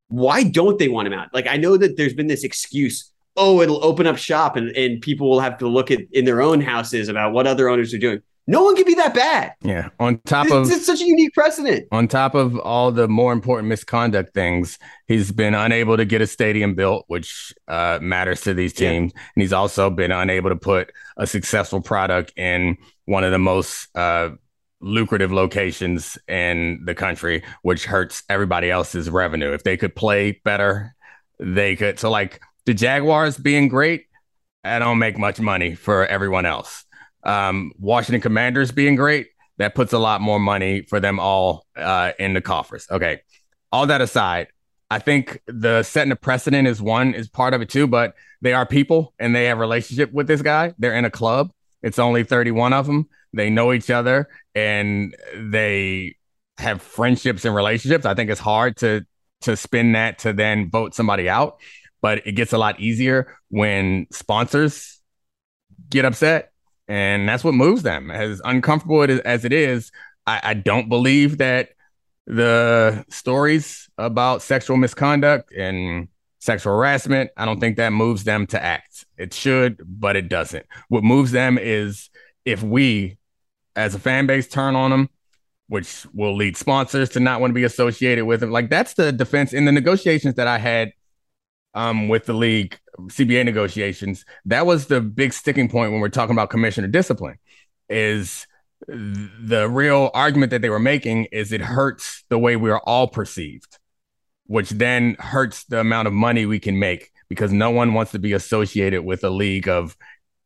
[0.10, 1.30] Why don't they want him out?
[1.34, 5.00] Like, I know that there's been this excuse oh, it'll open up shop and, and
[5.00, 8.00] people will have to look at in their own houses about what other owners are
[8.00, 8.22] doing.
[8.50, 9.56] No one can be that bad.
[9.62, 9.90] Yeah.
[10.00, 11.88] On top of it's such a unique precedent.
[11.92, 16.28] On top of all the more important misconduct things, he's been unable to get a
[16.28, 19.12] stadium built, which uh, matters to these teams.
[19.14, 19.22] Yeah.
[19.36, 23.90] And he's also been unable to put a successful product in one of the most
[23.98, 24.30] uh,
[24.80, 29.52] lucrative locations in the country, which hurts everybody else's revenue.
[29.52, 30.96] If they could play better,
[31.38, 32.00] they could.
[32.00, 34.06] So, like the Jaguars being great,
[34.64, 36.86] I don't make much money for everyone else
[37.28, 42.14] um, Washington Commanders being great, that puts a lot more money for them all uh,
[42.18, 42.88] in the coffers.
[42.90, 43.22] Okay.
[43.72, 44.48] All that aside,
[44.90, 48.54] I think the setting a precedent is one is part of it too, but they
[48.54, 50.74] are people and they have relationship with this guy.
[50.80, 51.52] They're in a club.
[51.84, 53.10] It's only 31 of them.
[53.34, 56.16] They know each other and they
[56.58, 58.06] have friendships and relationships.
[58.06, 59.06] I think it's hard to
[59.42, 61.60] to spin that to then vote somebody out,
[62.02, 65.00] but it gets a lot easier when sponsors
[65.90, 66.52] get upset
[66.88, 68.12] and that's what moves them.
[68.12, 69.92] As uncomfortable as it is,
[70.26, 71.70] I, I don't believe that
[72.26, 76.08] the stories about sexual misconduct and
[76.40, 79.06] sexual harassment, I don't think that moves them to act.
[79.18, 80.66] It should, but it doesn't.
[80.90, 82.10] What moves them is
[82.46, 83.18] if we,
[83.76, 85.10] as a fan base, turn on them,
[85.68, 88.52] which will lead sponsors to not want to be associated with them.
[88.52, 90.92] Like that's the defense in the negotiations that I had
[91.74, 96.36] um, with the league CBA negotiations, that was the big sticking point when we're talking
[96.36, 97.38] about commissioner discipline.
[97.90, 98.48] Is
[98.88, 103.08] the real argument that they were making is it hurts the way we are all
[103.08, 103.80] perceived,
[104.46, 108.20] which then hurts the amount of money we can make because no one wants to
[108.20, 109.98] be associated with a league of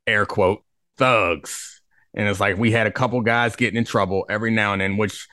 [0.07, 0.63] air quote
[0.97, 1.81] thugs.
[2.13, 4.97] And it's like we had a couple guys getting in trouble every now and then,
[4.97, 5.27] which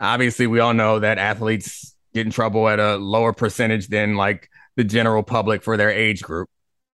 [0.00, 4.50] obviously we all know that athletes get in trouble at a lower percentage than like
[4.80, 6.48] the general public for their age group,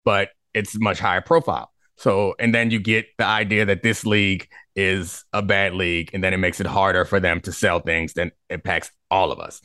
[0.05, 1.73] but it's much higher profile.
[1.97, 6.23] So, and then you get the idea that this league is a bad league, and
[6.23, 9.63] then it makes it harder for them to sell things that impacts all of us.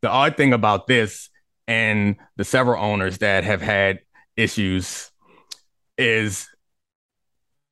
[0.00, 1.28] The odd thing about this
[1.68, 4.00] and the several owners that have had
[4.38, 5.10] issues
[5.98, 6.48] is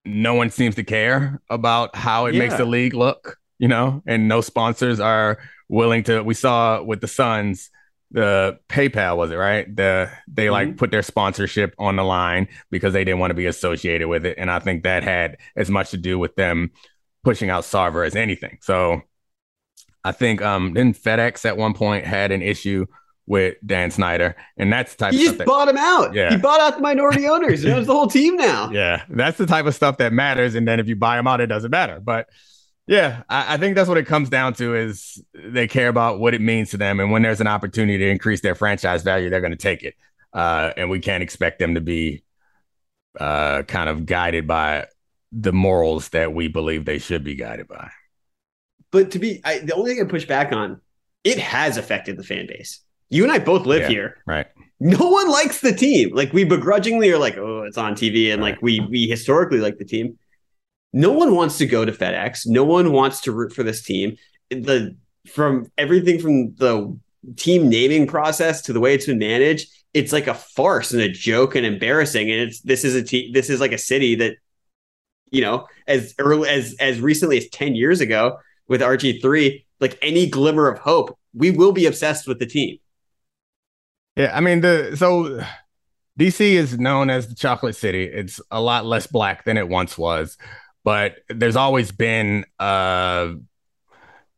[0.04, 2.40] no one seems to care about how it yeah.
[2.40, 5.38] makes the league look, you know, and no sponsors are
[5.70, 6.22] willing to.
[6.22, 7.70] We saw with the Suns,
[8.10, 9.74] the PayPal was it right?
[9.74, 10.52] The they mm-hmm.
[10.52, 14.24] like put their sponsorship on the line because they didn't want to be associated with
[14.24, 16.70] it, and I think that had as much to do with them
[17.24, 18.58] pushing out Sarver as anything.
[18.62, 19.02] So
[20.04, 22.86] I think um then FedEx at one point had an issue
[23.26, 25.12] with Dan Snyder, and that's the type.
[25.12, 26.14] He of just stuff bought him out.
[26.14, 27.64] Yeah, he bought out the minority owners.
[27.64, 28.70] It was the whole team now.
[28.70, 30.54] Yeah, that's the type of stuff that matters.
[30.54, 32.00] And then if you buy them out, it doesn't matter.
[32.00, 32.28] But
[32.88, 36.32] yeah, I, I, think that's what it comes down to is they care about what
[36.32, 39.42] it means to them, and when there's an opportunity to increase their franchise value, they're
[39.42, 39.94] going to take it.
[40.32, 42.22] Uh, and we can't expect them to be
[43.20, 44.86] uh, kind of guided by
[45.32, 47.90] the morals that we believe they should be guided by.
[48.90, 50.80] But to be, I, the only thing I push back on,
[51.24, 52.80] it has affected the fan base.
[53.10, 54.46] You and I both live yeah, here, right?
[54.80, 56.14] No one likes the team.
[56.14, 58.52] Like we begrudgingly are like, oh, it's on TV, and right.
[58.52, 60.18] like we we historically like the team
[60.92, 62.46] no one wants to go to FedEx.
[62.46, 64.16] No one wants to root for this team.
[64.50, 64.96] The
[65.28, 66.98] from everything from the
[67.36, 71.08] team naming process to the way it's been managed, it's like a farce and a
[71.08, 72.30] joke and embarrassing.
[72.30, 74.36] And it's this is a this is like a city that,
[75.30, 79.98] you know, as early as as recently as ten years ago with RG three, like
[80.00, 82.78] any glimmer of hope, we will be obsessed with the team.
[84.16, 85.44] Yeah, I mean the so
[86.18, 88.04] DC is known as the chocolate city.
[88.04, 90.38] It's a lot less black than it once was
[90.88, 93.34] but there's always been a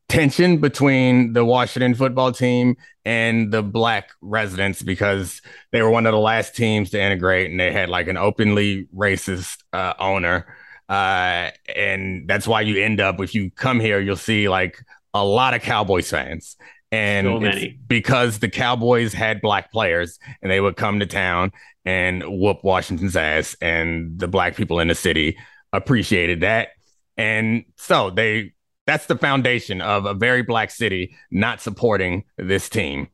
[0.08, 2.74] tension between the Washington football team
[3.04, 7.60] and the black residents because they were one of the last teams to integrate and
[7.60, 10.52] they had like an openly racist uh, owner.
[10.88, 14.84] Uh, and that's why you end up, if you come here, you'll see like
[15.14, 16.56] a lot of Cowboys fans.
[16.90, 21.52] And so because the Cowboys had black players and they would come to town
[21.84, 25.38] and whoop Washington's ass, and the black people in the city
[25.72, 26.68] appreciated that.
[27.16, 28.52] And so they
[28.86, 33.08] that's the foundation of a very black city not supporting this team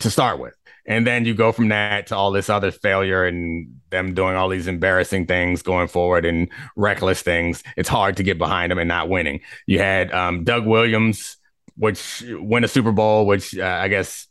[0.00, 0.54] to start with.
[0.86, 4.48] And then you go from that to all this other failure and them doing all
[4.48, 7.62] these embarrassing things going forward and reckless things.
[7.76, 9.40] It's hard to get behind them and not winning.
[9.66, 11.36] You had um, Doug Williams,
[11.76, 14.26] which win a Super Bowl, which uh, I guess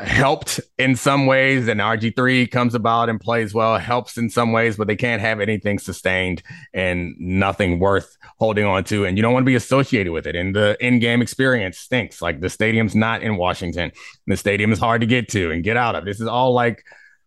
[0.00, 4.78] helped in some ways and RG3 comes about and plays well helps in some ways
[4.78, 9.34] but they can't have anything sustained and nothing worth holding on to and you don't
[9.34, 12.22] want to be associated with it and the in-game experience stinks.
[12.22, 13.92] Like the stadium's not in Washington.
[14.26, 16.06] The stadium is hard to get to and get out of.
[16.06, 16.82] This is all like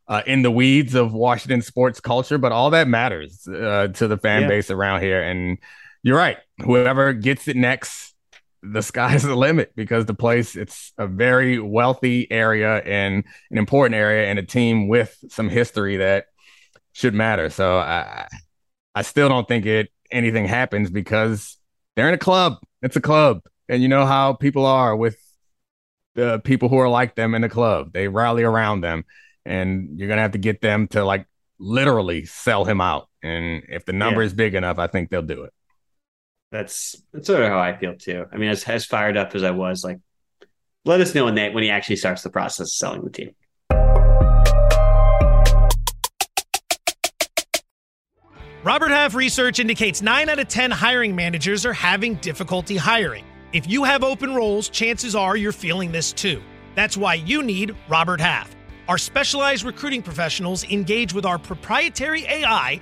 [0.08, 4.18] uh, in the weeds of Washington sports culture but all that matters uh, to the
[4.18, 4.48] fan yeah.
[4.48, 5.60] base around here and
[6.02, 6.38] you're right.
[6.64, 8.15] Whoever gets it next
[8.72, 13.96] the sky's the limit because the place it's a very wealthy area and an important
[13.96, 16.26] area and a team with some history that
[16.94, 17.50] should matter.
[17.50, 18.28] So I
[18.94, 21.58] I still don't think it anything happens because
[21.96, 22.58] they're in a club.
[22.82, 23.42] It's a club.
[23.68, 25.18] And you know how people are with
[26.14, 27.92] the people who are like them in the club.
[27.94, 29.04] They rally around them
[29.46, 31.26] and you're going to have to get them to like
[31.60, 33.10] literally sell him out.
[33.24, 34.28] And if the number yeah.
[34.28, 35.54] is big enough, I think they'll do it
[36.56, 38.26] that's that's sort of how I feel too.
[38.32, 40.00] I mean, as as fired up as I was, like,
[40.86, 43.36] let us know when they when he actually starts the process of selling the team.
[48.64, 53.24] Robert Half research indicates 9 out of 10 hiring managers are having difficulty hiring.
[53.54, 56.42] If you have open roles, chances are you're feeling this too.
[56.74, 58.56] That's why you need Robert Half.
[58.88, 62.82] Our specialized recruiting professionals engage with our proprietary AI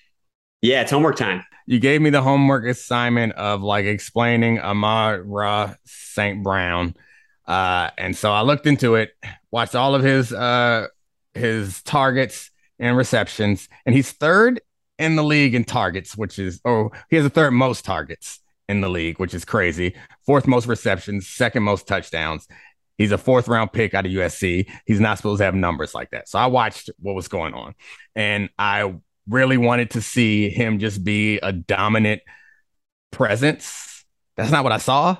[0.61, 6.43] Yeah, it's homework time you gave me the homework assignment of like explaining Amon-Ra St.
[6.43, 6.95] Brown.
[7.47, 9.11] Uh, and so I looked into it,
[9.51, 10.87] watched all of his uh,
[11.33, 14.59] his targets and receptions, and he's third
[14.99, 18.39] in the league in targets, which is oh he has the third most targets
[18.69, 19.95] in the league, which is crazy.
[20.25, 22.47] Fourth most receptions, second most touchdowns.
[22.97, 24.69] He's a fourth round pick out of USC.
[24.85, 26.29] He's not supposed to have numbers like that.
[26.29, 27.75] So I watched what was going on,
[28.15, 28.93] and I
[29.27, 32.21] really wanted to see him just be a dominant
[33.11, 34.05] presence.
[34.37, 35.17] That's not what I saw.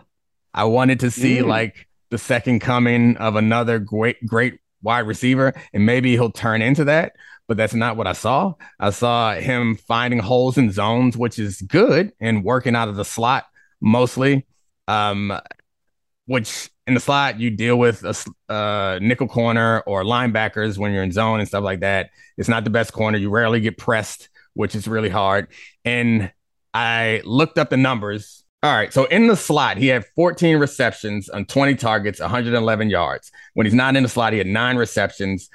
[0.54, 1.47] I wanted to see mm.
[1.47, 6.86] like the second coming of another great, great wide receiver, and maybe he'll turn into
[6.86, 7.14] that.
[7.47, 8.54] But that's not what I saw.
[8.80, 13.06] I saw him finding holes in zones, which is good, and working out of the
[13.06, 13.45] slot
[13.82, 14.45] mostly.
[14.88, 15.38] Um,
[16.32, 21.04] which in the slot you deal with a uh, nickel corner or linebackers when you're
[21.04, 22.12] in zone and stuff like that.
[22.38, 23.18] It's not the best corner.
[23.18, 25.50] You rarely get pressed, which is really hard.
[25.84, 26.32] And
[26.74, 28.46] I looked up the numbers.
[28.64, 33.32] All right, so in the slot, he had 14 receptions on 20 targets, 111 yards.
[33.54, 35.50] When he's not in the slot, he had nine receptions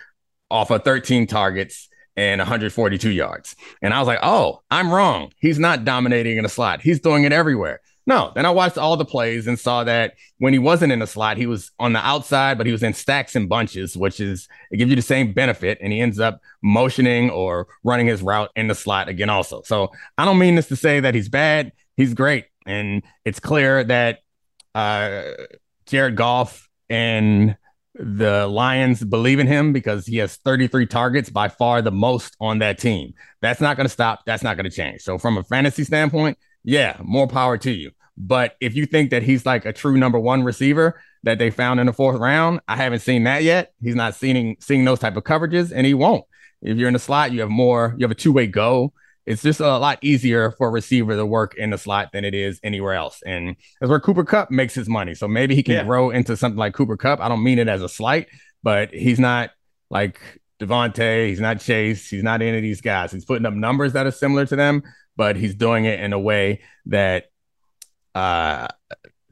[0.51, 3.57] off of 13 targets and 142 yards.
[3.81, 5.33] And I was like, oh, I'm wrong.
[5.39, 6.83] He's not dominating in the slot.
[6.83, 7.81] He's doing it everywhere.
[8.09, 11.09] No, then I watched all the plays and saw that when he wasn't in the
[11.09, 14.48] slot, he was on the outside, but he was in stacks and bunches, which is
[14.70, 15.78] it gives you the same benefit.
[15.80, 19.62] And he ends up motioning or running his route in the slot again, also.
[19.62, 21.72] So I don't mean this to say that he's bad.
[21.96, 22.44] He's great.
[22.64, 24.20] And it's clear that
[24.74, 25.22] uh,
[25.86, 27.57] Jared Goff and
[27.94, 32.59] the Lions believe in him because he has 33 targets, by far the most on
[32.59, 33.14] that team.
[33.40, 34.26] That's not going to stop.
[34.26, 35.00] That's not going to change.
[35.02, 37.92] So, from a fantasy standpoint, yeah, more power to you.
[38.18, 41.80] But if you think that he's like a true number one receiver that they found
[41.80, 43.72] in the fourth round, I haven't seen that yet.
[43.80, 46.24] He's not seeing seeing those type of coverages, and he won't.
[46.62, 47.94] If you're in the slot, you have more.
[47.96, 48.92] You have a two way go.
[49.26, 52.34] It's just a lot easier for a receiver to work in the slot than it
[52.34, 55.14] is anywhere else, and that's where Cooper Kupp makes his money.
[55.14, 55.84] So maybe he can yeah.
[55.84, 57.20] grow into something like Cooper Kupp.
[57.20, 58.28] I don't mean it as a slight,
[58.62, 59.50] but he's not
[59.90, 60.20] like
[60.60, 61.28] Davante.
[61.28, 62.08] He's not Chase.
[62.08, 63.12] He's not any of these guys.
[63.12, 64.82] He's putting up numbers that are similar to them,
[65.16, 67.30] but he's doing it in a way that
[68.14, 68.68] uh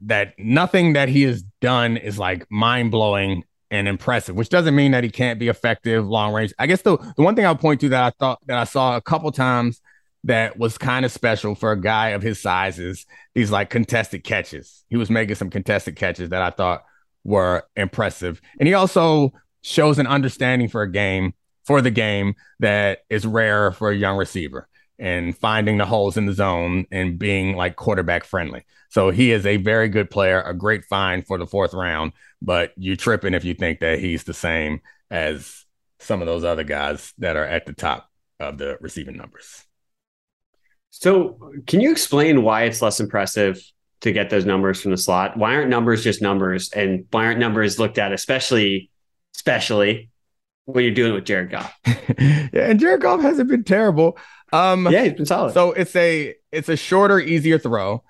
[0.01, 4.91] that nothing that he has done is like mind blowing and impressive, which doesn't mean
[4.91, 6.53] that he can't be effective long range.
[6.59, 8.95] I guess the, the one thing I'll point to that I thought that I saw
[8.95, 9.81] a couple times
[10.25, 14.83] that was kind of special for a guy of his sizes, these like contested catches.
[14.89, 16.83] He was making some contested catches that I thought
[17.23, 18.41] were impressive.
[18.59, 21.33] And he also shows an understanding for a game,
[21.63, 24.67] for the game that is rare for a young receiver
[24.97, 28.65] and finding the holes in the zone and being like quarterback friendly.
[28.89, 32.71] So he is a very good player, a great find for the fourth round, but
[32.77, 34.81] you're tripping if you think that he's the same
[35.11, 35.65] as
[35.99, 39.65] some of those other guys that are at the top of the receiving numbers.
[40.91, 43.61] So, can you explain why it's less impressive
[44.01, 45.35] to get those numbers from the slot?
[45.35, 48.89] Why aren't numbers just numbers, and why aren't numbers looked at, especially,
[49.35, 50.09] especially
[50.65, 51.73] when you're doing with Jared Goff?
[51.85, 54.17] yeah, and Jared Goff hasn't been terrible.
[54.55, 55.53] Um, yeah, he's been solid.
[55.53, 58.03] So it's a it's a shorter, easier throw.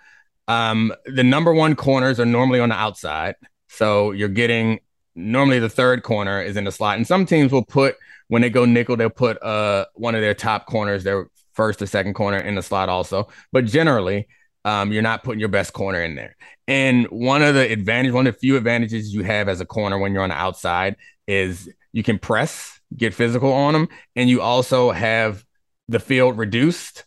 [0.47, 3.35] Um, the number one corners are normally on the outside,
[3.67, 4.79] so you're getting
[5.15, 7.95] normally the third corner is in the slot, and some teams will put
[8.27, 11.85] when they go nickel, they'll put uh one of their top corners, their first or
[11.87, 13.27] second corner in the slot also.
[13.51, 14.27] But generally,
[14.65, 16.35] um, you're not putting your best corner in there.
[16.67, 19.97] And one of the advantage, one of the few advantages you have as a corner
[19.97, 20.95] when you're on the outside
[21.27, 25.44] is you can press, get physical on them, and you also have
[25.87, 27.05] the field reduced.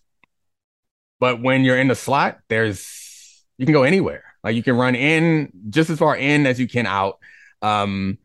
[1.20, 4.24] But when you're in the slot, there's you can go anywhere.
[4.45, 7.18] Like you can run in just as far in as you can out.
[7.61, 8.18] Um,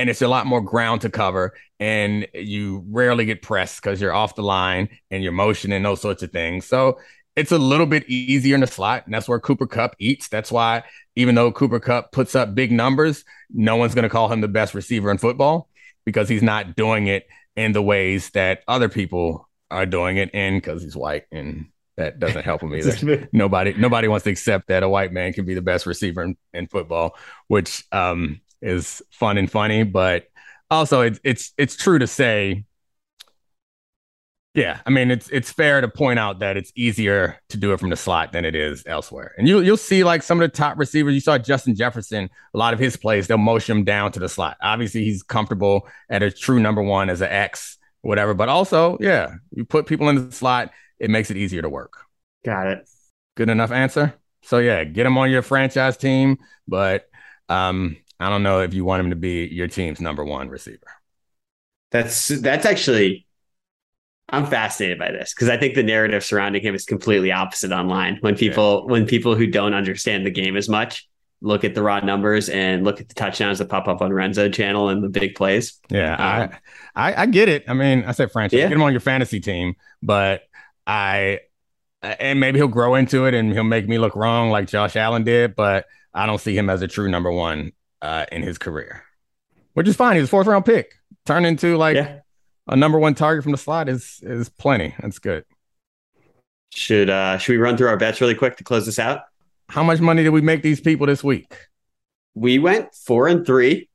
[0.00, 4.14] and it's a lot more ground to cover and you rarely get pressed because you're
[4.14, 6.98] off the line and you're motioning those sorts of things so
[7.36, 10.50] it's a little bit easier in the slot and that's where Cooper Kupp eats that's
[10.50, 10.82] why
[11.16, 14.48] even though Cooper Kupp puts up big numbers no one's going to call him the
[14.48, 15.68] best receiver in football
[16.06, 20.56] because he's not doing it in the ways that other people are doing it in
[20.56, 21.66] because he's white and
[21.96, 23.28] that doesn't help him either.
[23.32, 26.36] nobody nobody wants to accept that a white man can be the best receiver in,
[26.52, 27.16] in football,
[27.48, 30.26] which um, is fun and funny, but
[30.70, 32.64] also it's it's it's true to say
[34.54, 37.78] yeah, I mean it's it's fair to point out that it's easier to do it
[37.78, 39.32] from the slot than it is elsewhere.
[39.38, 41.14] And you you'll see like some of the top receivers.
[41.14, 44.28] You saw Justin Jefferson, a lot of his plays, they'll motion him down to the
[44.28, 44.56] slot.
[44.60, 48.34] Obviously, he's comfortable at a true number one as an X, whatever.
[48.34, 51.94] But also, yeah, you put people in the slot, it makes it easier to work.
[52.44, 52.88] Got it.
[53.36, 54.14] Good enough answer.
[54.42, 57.08] So yeah, get him on your franchise team, but
[57.48, 60.86] um, I don't know if you want him to be your team's number one receiver.
[61.90, 63.26] That's that's actually
[64.28, 68.18] I'm fascinated by this because I think the narrative surrounding him is completely opposite online.
[68.20, 68.92] When people yeah.
[68.92, 71.08] when people who don't understand the game as much
[71.42, 74.52] look at the raw numbers and look at the touchdowns that pop up on RedZone
[74.52, 75.78] channel and the big plays.
[75.88, 76.50] Yeah, um,
[76.94, 77.64] I, I, I get it.
[77.68, 78.68] I mean, I said franchise, yeah.
[78.68, 80.42] get him on your fantasy team, but
[80.86, 81.40] I
[82.02, 85.24] and maybe he'll grow into it and he'll make me look wrong like Josh Allen
[85.24, 87.72] did, but I don't see him as a true number one
[88.02, 89.02] uh, in his career,
[89.74, 90.16] which is fine.
[90.16, 90.94] He's a fourth round pick.
[91.26, 92.20] Turn into like yeah.
[92.66, 94.94] a number one target from the slot is is plenty.
[95.00, 95.44] That's good.
[96.72, 99.22] Should uh should we run through our bets really quick to close this out?
[99.70, 101.56] How much money did we make these people this week?
[102.34, 103.88] We went four and three.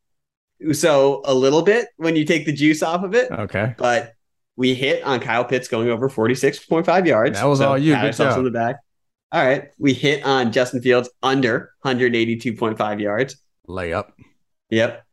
[0.71, 3.30] So a little bit when you take the juice off of it.
[3.30, 3.76] Okay.
[3.78, 4.13] But
[4.55, 7.39] we hit on Kyle Pitts going over 46.5 yards.
[7.39, 7.93] That was so all you.
[7.93, 8.38] Good job.
[8.38, 8.78] on the back.
[9.34, 9.65] All right.
[9.78, 13.36] We hit on Justin Fields under 182.5 yards
[13.67, 14.11] layup.
[14.69, 15.03] Yep.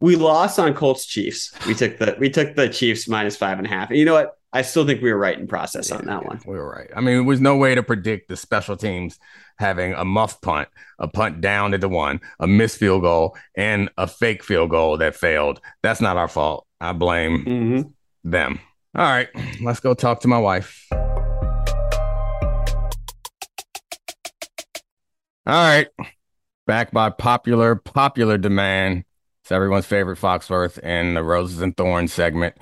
[0.00, 1.52] We lost on Colts Chiefs.
[1.66, 3.90] We took the we took the Chiefs minus five and a half.
[3.90, 4.32] And you know what?
[4.52, 6.40] I still think we were right in process yeah, on that one.
[6.46, 6.88] We were right.
[6.94, 9.18] I mean, there was no way to predict the special teams
[9.58, 10.68] having a muff punt,
[10.98, 14.98] a punt down at the one, a missed field goal, and a fake field goal
[14.98, 15.60] that failed.
[15.82, 16.66] That's not our fault.
[16.80, 18.30] I blame mm-hmm.
[18.30, 18.60] them.
[18.94, 19.28] All right,
[19.62, 20.86] let's go talk to my wife.
[25.46, 25.88] All right
[26.66, 29.04] back by popular popular demand.
[29.42, 32.56] It's everyone's favorite Foxworth and the Roses and Thorns segment.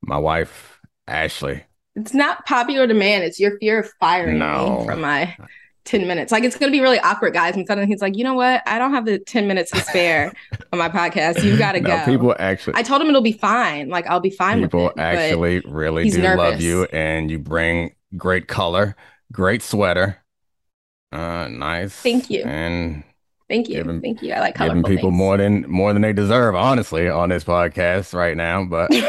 [0.00, 1.64] My wife, Ashley.
[1.96, 3.24] It's not popular demand.
[3.24, 4.80] It's your fear of firing no.
[4.80, 5.36] me from my
[5.84, 6.32] 10 minutes.
[6.32, 7.56] Like it's gonna be really awkward, guys.
[7.56, 8.62] And suddenly he's like, you know what?
[8.66, 10.32] I don't have the 10 minutes to spare
[10.72, 11.42] on my podcast.
[11.42, 12.04] You gotta no, go.
[12.04, 13.88] People actually I told him it'll be fine.
[13.88, 15.00] Like I'll be fine people with it.
[15.00, 16.38] actually really do nervous.
[16.38, 18.96] love you and you bring great color,
[19.32, 20.18] great sweater.
[21.12, 21.94] Uh nice.
[21.94, 22.42] Thank you.
[22.44, 23.04] And
[23.48, 23.76] Thank you.
[23.76, 24.32] Giving, Thank you.
[24.32, 25.18] I like giving people things.
[25.18, 28.64] more than more than they deserve, honestly, on this podcast right now.
[28.64, 29.02] But you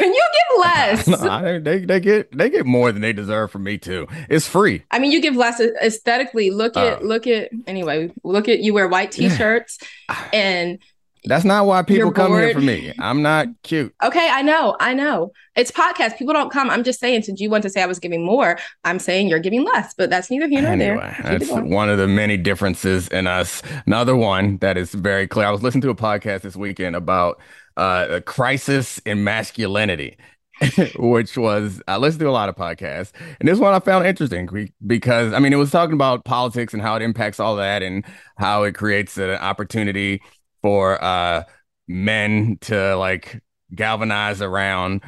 [0.59, 1.07] less.
[1.07, 4.07] no, I, they they get they get more than they deserve from me too.
[4.29, 4.83] It's free.
[4.91, 6.51] I mean, you give less aesthetically.
[6.51, 8.11] Look at uh, look at anyway.
[8.23, 9.79] Look at you wear white t-shirts,
[10.33, 10.79] and
[11.25, 12.93] That's not why people come here for me.
[12.99, 13.93] I'm not cute.
[14.03, 15.31] Okay, I know, I know.
[15.55, 16.17] It's podcast.
[16.17, 16.69] People don't come.
[16.69, 19.39] I'm just saying, since you want to say I was giving more, I'm saying you're
[19.39, 21.39] giving less, but that's neither here nor Anyway, there.
[21.39, 23.63] That's one of the many differences in us.
[23.87, 25.47] Another one that is very clear.
[25.47, 27.39] I was listening to a podcast this weekend about
[27.77, 30.17] uh, a crisis in masculinity,
[30.97, 34.71] which was I listened to a lot of podcasts, and this one I found interesting
[34.85, 38.05] because I mean it was talking about politics and how it impacts all that and
[38.37, 40.21] how it creates an opportunity
[40.61, 41.43] for uh,
[41.87, 43.41] men to like
[43.73, 45.01] galvanize around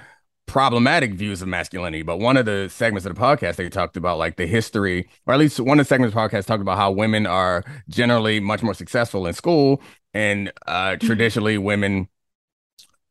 [0.47, 2.01] problematic views of masculinity.
[2.03, 5.33] But one of the segments of the podcast they talked about like the history, or
[5.33, 8.39] at least one of the segments of the podcast talked about how women are generally
[8.39, 9.81] much more successful in school,
[10.13, 12.07] and uh, traditionally women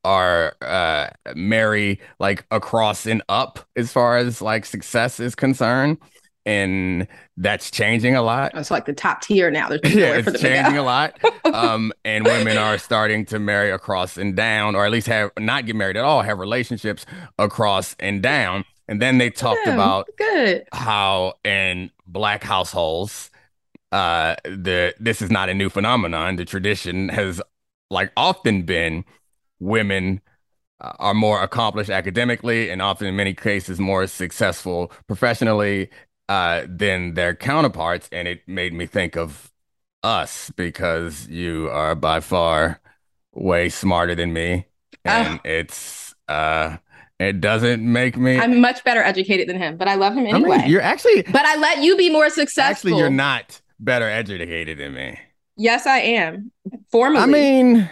[0.07, 5.99] are uh marry like across and up as far as like success is concerned
[6.47, 7.09] and
[7.39, 9.69] that's changing a lot It's like the top tier now.
[9.69, 11.19] There's yeah, it's changing a lot.
[11.53, 15.65] Um, and women are starting to marry across and down, or at least have not
[15.65, 17.07] get married at all, have relationships
[17.39, 18.65] across and down.
[18.89, 20.67] And then they talked Yeah, about good.
[20.73, 23.31] how in black households,
[23.93, 26.37] uh, the this is not a new phenomenon.
[26.37, 27.43] The tradition has
[27.91, 29.05] like often been
[29.61, 30.21] women
[30.81, 35.91] uh, are more accomplished academically and often in many cases more successful professionally
[36.29, 38.09] uh, than their counterparts.
[38.13, 39.53] And it made me think of
[40.03, 42.81] us because you are by far
[43.33, 44.67] way smarter than me.
[45.05, 46.79] And it's uh
[47.19, 50.31] it doesn't make me I'm much better educated than him, but I love him I
[50.31, 50.59] anyway.
[50.59, 52.91] mean, you're actually but I let you be more successful.
[52.91, 55.19] actually you're not better educated than me.
[55.57, 56.53] Yes, I am.
[56.91, 57.23] Formally.
[57.23, 57.91] I mean,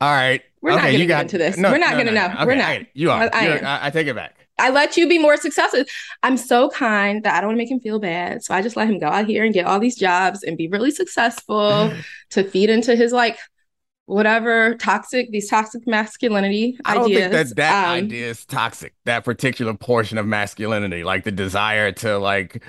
[0.00, 0.42] all right.
[0.64, 1.56] We're not gonna get into this.
[1.56, 2.34] No, We're not no, gonna no, know.
[2.40, 2.46] no.
[2.46, 2.80] We're not.
[2.94, 3.22] You are.
[3.22, 3.64] I- I You're- am.
[3.66, 4.34] I, I take it back.
[4.58, 5.84] I let you be more successful.
[6.22, 8.44] I'm so kind that I don't want to make him feel bad.
[8.44, 10.68] So I just let him go out here and get all these jobs and be
[10.68, 11.92] really successful
[12.30, 13.36] to feed into his like
[14.06, 17.20] whatever toxic these toxic masculinity I don't ideas.
[17.20, 18.94] think that that Um, idea is toxic.
[19.06, 22.62] That particular portion of masculinity, like the desire to like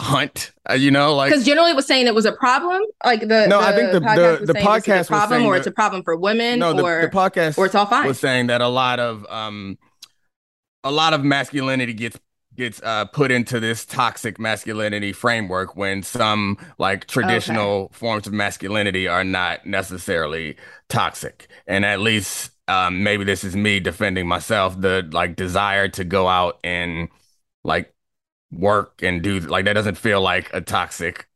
[0.00, 2.82] hunt, uh, you know, like because generally it was saying it was a problem.
[3.04, 4.98] Like the No, I think the- podcast the- was the saying this is podcast a
[4.98, 7.58] was problem saying or that- it's a problem for women no, the, or the podcast
[7.58, 8.06] or it's all fine.
[8.06, 9.78] was saying that a lot of um
[10.84, 12.18] a lot of masculinity gets
[12.56, 19.06] gets uh put into this toxic masculinity framework when some like traditional forms of masculinity
[19.06, 20.56] are not necessarily
[20.88, 26.04] toxic and at least um maybe this is me defending myself the like desire to
[26.04, 27.08] go out and
[27.62, 27.94] like
[28.50, 31.26] work and do like that doesn't feel like a toxic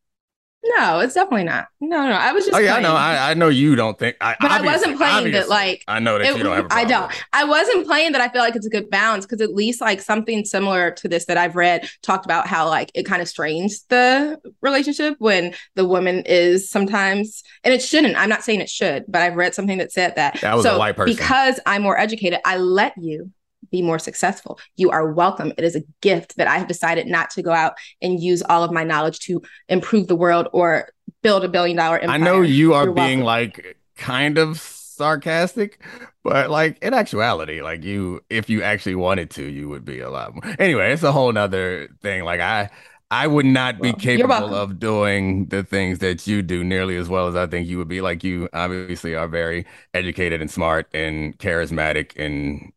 [0.67, 1.67] no, it's definitely not.
[1.79, 2.95] No, no, I was just oh yeah I know.
[2.95, 6.17] I, I know you don't think I But I wasn't playing that, like, I know
[6.17, 7.11] that It- you don't have a I don't.
[7.33, 8.21] I wasn't playing that.
[8.21, 11.25] I feel like it's a good balance because at least like something similar to this
[11.25, 15.85] that I've read talked about how like it kind of strains the relationship when the
[15.85, 18.15] woman is sometimes, and it shouldn't.
[18.17, 20.39] I'm not saying it should, but I've read something that said that.
[20.41, 21.15] That was so a white person.
[21.15, 23.31] because I'm more educated, I let you
[23.71, 24.59] be more successful.
[24.75, 25.53] You are welcome.
[25.57, 28.63] It is a gift that I have decided not to go out and use all
[28.63, 30.89] of my knowledge to improve the world or
[31.21, 32.13] build a billion dollar empire.
[32.13, 33.25] I know you are You're being welcome.
[33.25, 35.81] like kind of sarcastic,
[36.23, 40.09] but like in actuality, like you, if you actually wanted to, you would be a
[40.09, 40.55] lot more.
[40.59, 42.23] Anyway, it's a whole nother thing.
[42.23, 42.69] Like I,
[43.11, 47.07] I would not be Well, capable of doing the things that you do nearly as
[47.09, 48.01] well as I think you would be.
[48.01, 52.71] Like you obviously are very educated and smart and charismatic and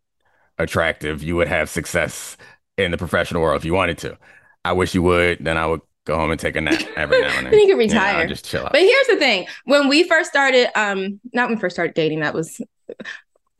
[0.59, 1.23] attractive.
[1.23, 2.37] You would have success
[2.77, 4.19] in the professional world if you wanted to.
[4.65, 5.45] I wish you would.
[5.45, 7.51] Then I would go home and take a nap every now and then.
[7.53, 8.27] Then you could You know, retire.
[8.27, 8.73] just chill out.
[8.73, 12.21] But here's the thing: when we first started, um, not when we first started dating,
[12.21, 12.61] that was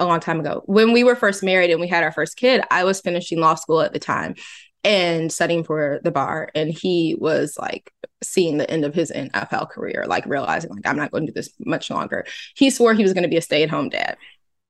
[0.01, 0.63] a long time ago.
[0.67, 3.55] When we were first married and we had our first kid, I was finishing law
[3.57, 4.35] school at the time
[4.85, 7.93] and studying for the bar, and he was like
[8.23, 11.35] seeing the end of his NFL career, like realizing like I'm not going to do
[11.35, 12.27] this much longer.
[12.55, 14.17] He swore he was going to be a stay at home dad,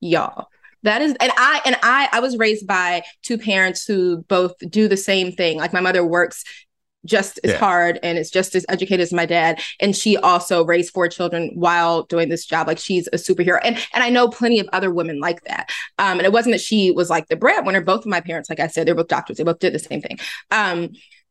[0.01, 0.49] y'all.
[0.85, 4.89] That is, and I and I I was raised by two parents who both do
[4.89, 5.59] the same thing.
[5.59, 6.45] Like my mother works
[7.05, 7.59] just as Yeah.
[7.59, 9.61] hard and it's just as educated as my dad.
[9.81, 12.67] And she also raised four children while doing this job.
[12.67, 13.61] Like she's a superhero.
[13.63, 15.71] And and I know plenty of other women like that.
[15.99, 18.61] Um and it wasn't that she was like the breadwinner both of my parents like
[18.61, 19.37] I said they're both doctors.
[19.37, 20.19] They both did the same thing.
[20.51, 20.91] Um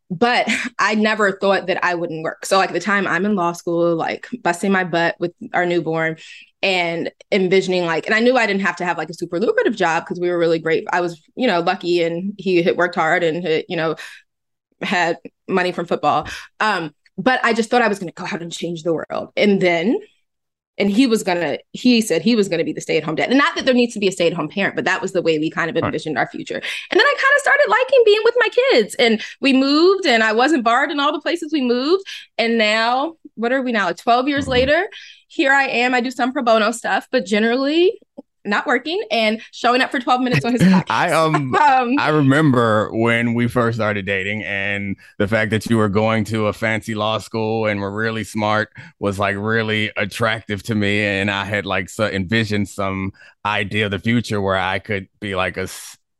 [0.09, 0.47] but
[0.79, 2.45] I never thought that I wouldn't work.
[2.45, 6.17] So like the time I'm in law school, like busting my butt with our newborn
[6.63, 9.75] and envisioning like, and I knew I didn't have to have like a super lucrative
[9.75, 10.87] job because we were really great.
[10.91, 13.95] I was, you know, lucky and he had worked hard and you know,
[14.81, 15.17] had
[15.47, 16.27] money from football.
[16.59, 19.29] Um, but I just thought I was going to go out and change the world.
[19.35, 19.99] And then,
[20.77, 23.29] and he was to, he said he was to be the stay at home dad.
[23.29, 25.11] And not that there needs to be a stay at home parent, but that was
[25.11, 26.55] the way we kind of envisioned our future.
[26.55, 28.95] And then I kind of started liking being with my kids.
[28.95, 32.03] And we moved and I wasn't barred in all the places we moved.
[32.37, 33.85] And now what are we now?
[33.85, 34.51] Like 12 years mm-hmm.
[34.51, 34.87] later,
[35.27, 35.93] here I am.
[35.93, 37.99] I do some pro bono stuff, but generally
[38.45, 40.85] not working and showing up for 12 minutes on his podcast.
[40.89, 45.77] I um, um I remember when we first started dating and the fact that you
[45.77, 48.69] were going to a fancy law school and were really smart
[48.99, 53.11] was like really attractive to me and I had like so envisioned some
[53.45, 55.67] idea of the future where I could be like a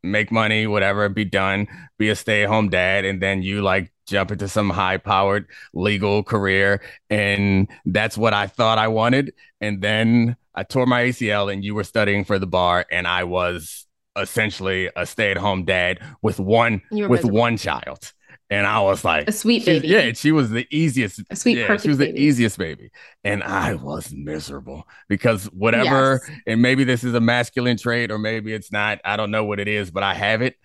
[0.02, 1.66] make money, whatever, be done,
[1.98, 5.46] be a stay at home dad, and then you like jump into some high powered
[5.74, 6.80] legal career.
[7.10, 9.34] And that's what I thought I wanted.
[9.60, 13.22] And then I tore my ACL, and you were studying for the bar, and I
[13.24, 13.86] was
[14.16, 17.30] essentially a stay at home dad with one with miserable.
[17.30, 18.12] one child.
[18.50, 19.88] And I was like, a sweet baby.
[19.88, 21.20] Yeah, she was the easiest.
[21.30, 22.12] A sweet, yeah, perfect She was baby.
[22.12, 22.90] the easiest baby.
[23.22, 26.38] And I was miserable because whatever, yes.
[26.46, 29.00] and maybe this is a masculine trait or maybe it's not.
[29.04, 30.56] I don't know what it is, but I have it.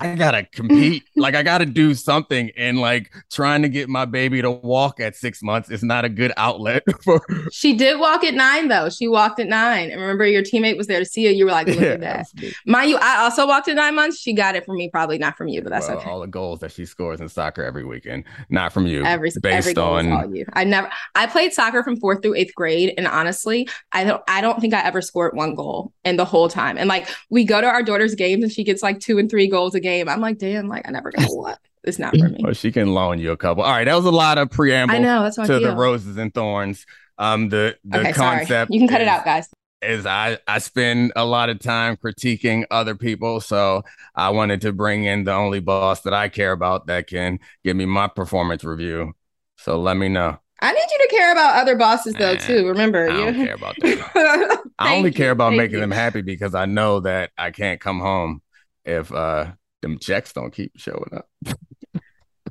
[0.00, 1.04] I gotta compete.
[1.16, 2.50] like I gotta do something.
[2.56, 6.08] And like trying to get my baby to walk at six months is not a
[6.08, 7.20] good outlet for
[7.52, 8.88] She did walk at nine though.
[8.88, 9.90] She walked at nine.
[9.90, 11.30] And remember your teammate was there to see you.
[11.30, 12.26] You were like, look yeah, at that.
[12.66, 14.18] Mind you, I also walked at nine months.
[14.18, 16.10] She got it from me, probably not from you, but that's well, okay.
[16.10, 19.04] All the goals that she scores in soccer every weekend, not from you.
[19.04, 20.46] Every based every on all you.
[20.54, 22.94] I never I played soccer from fourth through eighth grade.
[22.96, 26.48] And honestly, I don't I don't think I ever scored one goal in the whole
[26.48, 26.78] time.
[26.78, 29.46] And like we go to our daughter's games and she gets like two and three
[29.46, 30.08] goals a game game.
[30.08, 31.56] I'm like, damn, like I never got one.
[31.82, 32.40] It's not for me.
[32.42, 33.62] Well, she can loan you a couple.
[33.62, 34.94] All right, that was a lot of preamble.
[34.94, 36.84] I know that's to the roses and thorns.
[37.18, 38.48] Um, the the okay, concept.
[38.48, 38.66] Sorry.
[38.70, 39.48] You can cut is, it out, guys.
[39.82, 43.82] Is I I spend a lot of time critiquing other people, so
[44.14, 47.76] I wanted to bring in the only boss that I care about that can give
[47.76, 49.14] me my performance review.
[49.56, 50.38] So let me know.
[50.62, 52.68] I need you to care about other bosses though too.
[52.68, 54.62] Remember, I you don't care about that.
[54.78, 55.80] I only care about making you.
[55.80, 58.42] them happy because I know that I can't come home
[58.84, 61.28] if uh them checks don't keep showing up.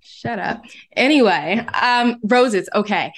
[0.01, 0.63] Shut up.
[0.95, 2.69] Anyway, um, roses.
[2.73, 3.11] Okay.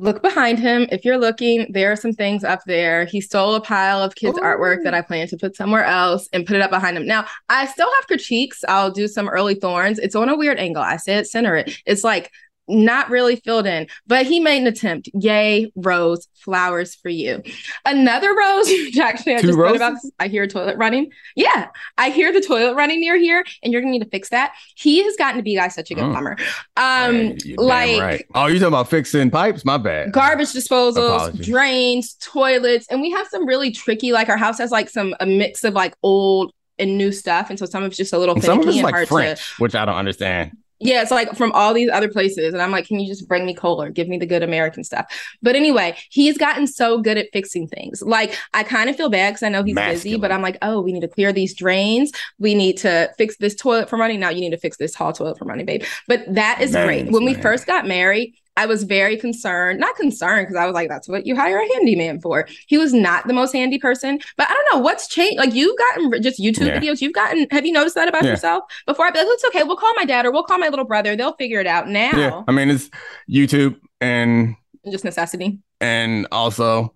[0.00, 0.86] Look behind him.
[0.92, 3.04] If you're looking, there are some things up there.
[3.04, 4.42] He stole a pile of kids' Ooh.
[4.42, 7.04] artwork that I plan to put somewhere else and put it up behind him.
[7.04, 8.62] Now, I still have critiques.
[8.68, 9.98] I'll do some early thorns.
[9.98, 10.84] It's on a weird angle.
[10.84, 11.82] I said center it.
[11.84, 12.30] It's like
[12.68, 15.08] not really filled in, but he made an attempt.
[15.14, 17.42] Yay, rose, flowers for you.
[17.84, 18.68] Another rose,
[19.00, 19.98] actually, I Two just thought about.
[20.18, 21.10] I hear a toilet running.
[21.34, 24.54] Yeah, I hear the toilet running near here, and you're gonna need to fix that.
[24.76, 26.10] He has gotten to be guys such a good oh.
[26.10, 26.36] plumber.
[26.76, 28.26] Um, like, right.
[28.34, 29.64] oh, you're talking about fixing pipes?
[29.64, 30.12] My bad.
[30.12, 31.46] Garbage disposals, Apologies.
[31.46, 34.12] drains, toilets, and we have some really tricky.
[34.12, 37.58] Like our house has like some a mix of like old and new stuff, and
[37.58, 39.56] so some of it's just a little finicky some of it's and like hard French,
[39.56, 39.62] to.
[39.62, 40.56] Which I don't understand.
[40.80, 42.52] Yeah, it's like from all these other places.
[42.52, 43.90] And I'm like, can you just bring me Kohler?
[43.90, 45.06] Give me the good American stuff.
[45.42, 48.00] But anyway, he's gotten so good at fixing things.
[48.02, 49.96] Like, I kind of feel bad because I know he's Masculine.
[49.96, 52.12] busy, but I'm like, oh, we need to clear these drains.
[52.38, 54.16] We need to fix this toilet for money.
[54.16, 55.82] Now you need to fix this hall toilet for money, babe.
[56.06, 57.10] But that is great.
[57.10, 57.34] When man.
[57.34, 61.06] we first got married, I was very concerned, not concerned, because I was like, that's
[61.06, 62.48] what you hire a handyman for.
[62.66, 65.38] He was not the most handy person, but I don't know what's changed.
[65.38, 66.80] Like you've gotten just YouTube yeah.
[66.80, 68.30] videos, you've gotten, have you noticed that about yeah.
[68.30, 68.64] yourself?
[68.84, 70.84] Before I'd be like, it's okay, we'll call my dad or we'll call my little
[70.84, 71.14] brother.
[71.14, 72.10] They'll figure it out now.
[72.16, 72.42] Yeah.
[72.48, 72.90] I mean, it's
[73.30, 74.56] YouTube and
[74.90, 75.60] just necessity.
[75.80, 76.94] And also,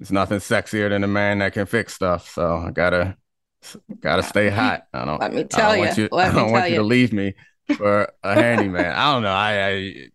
[0.00, 2.30] it's nothing sexier than a man that can fix stuff.
[2.30, 3.18] So I gotta,
[4.00, 4.84] gotta stay hot.
[4.94, 5.20] I don't.
[5.20, 5.90] Let me tell you.
[5.94, 6.08] you.
[6.14, 7.34] I don't want you to leave me
[7.76, 8.90] for a handyman.
[8.90, 9.28] I don't know.
[9.28, 10.08] I, I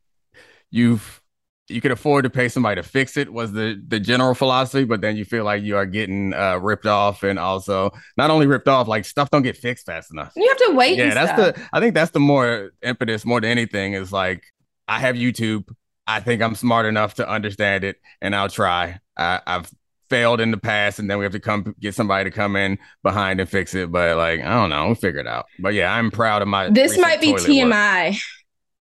[0.74, 1.22] you've
[1.70, 5.00] you can afford to pay somebody to fix it was the the general philosophy but
[5.02, 8.68] then you feel like you are getting uh, ripped off and also not only ripped
[8.68, 10.34] off like stuff don't get fixed fast enough.
[10.36, 11.56] You have to wait yeah that's stuff.
[11.56, 14.44] the i think that's the more impetus more than anything is like
[14.88, 15.70] i have youtube.
[16.06, 19.00] I think i'm smart enough to understand it and i'll try.
[19.16, 19.72] I, i've
[20.10, 22.78] failed in the past and then we have to come get somebody to come in
[23.04, 24.88] behind and fix it but like i don't know.
[24.88, 25.46] We'll figure it out.
[25.60, 28.16] But yeah i'm proud of my this might be tmi work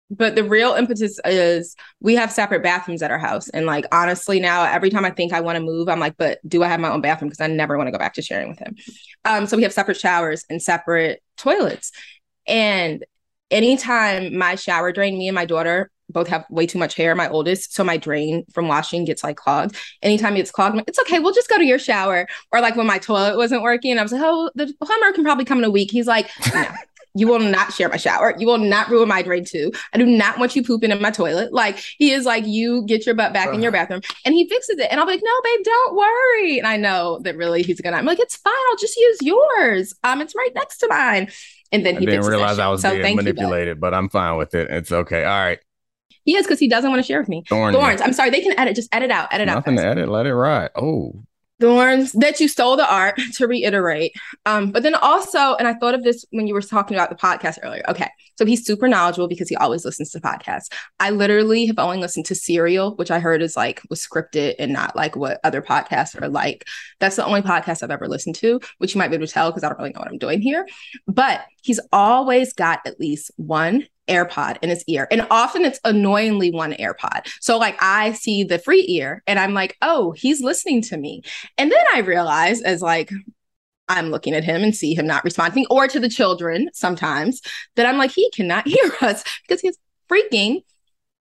[0.10, 3.49] but the real impetus is we have separate bathrooms at our house.
[3.49, 6.40] And like honestly now every time i think i want to move i'm like but
[6.48, 7.30] do i have my own bathroom?
[7.30, 8.76] Because i never want to go back to sharing with him.
[9.26, 11.91] Um so we have separate showers and separate toilets.
[12.48, 13.06] And
[13.52, 17.30] anytime my shower drain me and my daughter both have way too much hair my
[17.30, 19.76] oldest so my drain from washing gets like clogged.
[20.02, 22.27] Anytime it gets clogged like, it's okay we'll just go to your shower.
[22.52, 25.45] Or like when my toilet wasn't working i was like oh the plumber can probably
[25.45, 25.91] come in a week.
[25.91, 26.65] He's like no
[27.15, 28.36] you will not share my shower.
[28.38, 29.72] You will not ruin my drain too.
[29.94, 31.52] I do not want you pooping in my toilet.
[31.52, 34.02] Like he is like, you get your butt back uh in your bathroom.
[34.26, 34.88] And he fixes it.
[34.91, 36.60] And I'll be like, no, babe, don't worry.
[36.60, 38.53] And I know that really he's gonna, I'm like, it's fine.
[38.69, 39.94] I'll just use yours.
[40.03, 41.30] Um, it's right next to mine.
[41.72, 44.38] And then he I didn't realize I was so being manipulated, you, but I'm fine
[44.38, 44.69] with it.
[44.69, 45.23] It's okay.
[45.23, 45.60] All right.
[46.23, 47.44] He is because he doesn't want to share with me.
[47.48, 47.76] Thorns.
[47.76, 48.02] Thorns.
[48.02, 48.30] I'm sorry.
[48.30, 48.76] They can edit.
[48.76, 49.30] Just edit out.
[49.31, 49.76] Edit Nothing out.
[49.77, 50.10] Nothing to edit.
[50.10, 50.69] Let it ride.
[50.76, 51.23] Oh,
[51.60, 54.14] the ones that you stole the art to reiterate.
[54.45, 57.15] Um but then also and i thought of this when you were talking about the
[57.15, 57.84] podcast earlier.
[57.90, 60.72] Okay so he's super knowledgeable because he always listens to podcasts.
[61.02, 64.72] I literally have only listened to serial which i heard is like was scripted and
[64.72, 66.65] not like what other podcasts are like.
[66.99, 69.52] That's the only podcast i've ever listened to which you might be able to tell
[69.52, 70.65] because i don't really know what i'm doing here.
[71.07, 75.07] But he's always got at least one AirPod in his ear.
[75.11, 77.27] And often it's annoyingly one AirPod.
[77.40, 81.22] So like I see the free ear and I'm like, oh, he's listening to me.
[81.57, 83.11] And then I realize as like
[83.90, 87.41] I'm looking at him and see him not responding, or to the children sometimes,
[87.76, 89.77] that I'm like, he cannot hear us because he's
[90.10, 90.64] freaking.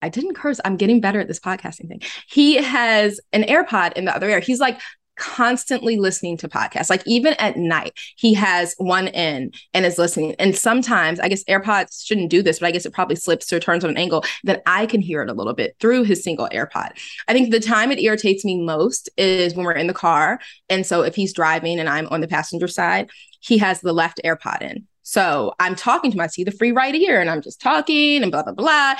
[0.02, 0.60] I didn't curse.
[0.64, 2.02] I'm getting better at this podcasting thing.
[2.28, 4.40] He has an AirPod in the other ear.
[4.40, 4.80] He's like,
[5.16, 6.90] constantly listening to podcasts.
[6.90, 10.34] Like even at night, he has one in and is listening.
[10.38, 13.60] And sometimes I guess AirPods shouldn't do this, but I guess it probably slips or
[13.60, 16.48] turns on an angle that I can hear it a little bit through his single
[16.52, 16.92] AirPod.
[17.28, 20.40] I think the time it irritates me most is when we're in the car.
[20.68, 23.10] And so if he's driving and I'm on the passenger side,
[23.40, 24.86] he has the left AirPod in.
[25.02, 28.22] So I'm talking to him, I see the free right ear and I'm just talking
[28.22, 28.96] and blah, blah, blah.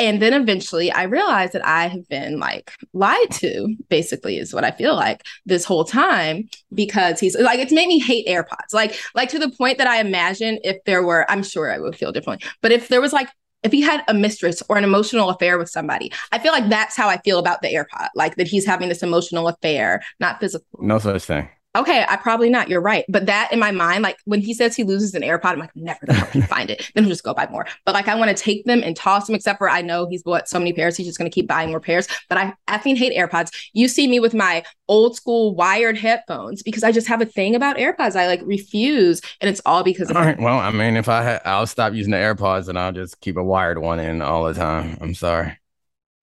[0.00, 4.64] And then eventually I realized that I have been like lied to, basically, is what
[4.64, 8.72] I feel like this whole time because he's like, it's made me hate AirPods.
[8.72, 11.94] Like, like to the point that I imagine if there were, I'm sure I would
[11.94, 13.28] feel differently, but if there was like,
[13.62, 16.96] if he had a mistress or an emotional affair with somebody, I feel like that's
[16.96, 20.66] how I feel about the AirPod, like that he's having this emotional affair, not physical.
[20.80, 21.46] No such thing.
[21.76, 22.68] Okay, I probably not.
[22.68, 23.04] You're right.
[23.08, 25.70] But that in my mind, like when he says he loses an AirPod, I'm like,
[25.76, 26.90] I'm never gonna find it.
[26.94, 27.64] Then he'll just go buy more.
[27.86, 30.24] But like I want to take them and toss them, except for I know he's
[30.24, 32.08] bought so many pairs, he's just gonna keep buying more pairs.
[32.28, 33.50] But I effing hate AirPods.
[33.72, 37.54] You see me with my old school wired headphones because I just have a thing
[37.54, 38.16] about AirPods.
[38.16, 40.40] I like refuse, and it's all because of all right.
[40.40, 43.36] Well, I mean, if I ha- I'll stop using the AirPods and I'll just keep
[43.36, 44.98] a wired one in all the time.
[45.00, 45.59] I'm sorry.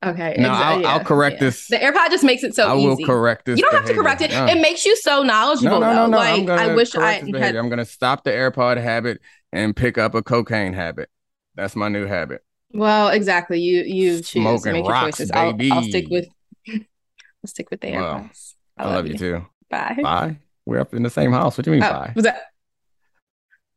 [0.06, 0.36] Okay.
[0.38, 1.48] No, I'll, I'll, correct yeah.
[1.48, 1.68] this.
[1.68, 2.72] The AirPod just makes it so easy.
[2.72, 2.88] I easy.
[2.88, 3.58] will correct this.
[3.58, 3.88] You don't behavior.
[3.88, 4.34] have to correct it.
[4.34, 5.80] Uh, it makes you so knowledgeable.
[5.80, 6.18] No, no, no, no.
[6.18, 7.56] Like, I wish I had.
[7.56, 9.20] I'm going to stop the AirPod habit
[9.52, 11.10] and pick up a cocaine habit.
[11.56, 12.44] That's my new habit.
[12.72, 13.60] Well, exactly.
[13.60, 15.32] You you choose Smoking make rocks, your choices.
[15.32, 15.72] Baby.
[15.72, 16.28] I'll, I'll stick with.
[16.68, 18.00] I'll stick with the AirPods.
[18.00, 18.30] Well,
[18.78, 19.14] I, love, love you.
[19.14, 19.46] you too.
[19.70, 19.98] Bye.
[20.02, 20.38] Bye.
[20.66, 21.58] We're up in the same house.
[21.58, 21.84] What do you mean?
[21.84, 22.12] Oh, bye.
[22.16, 22.42] Was that?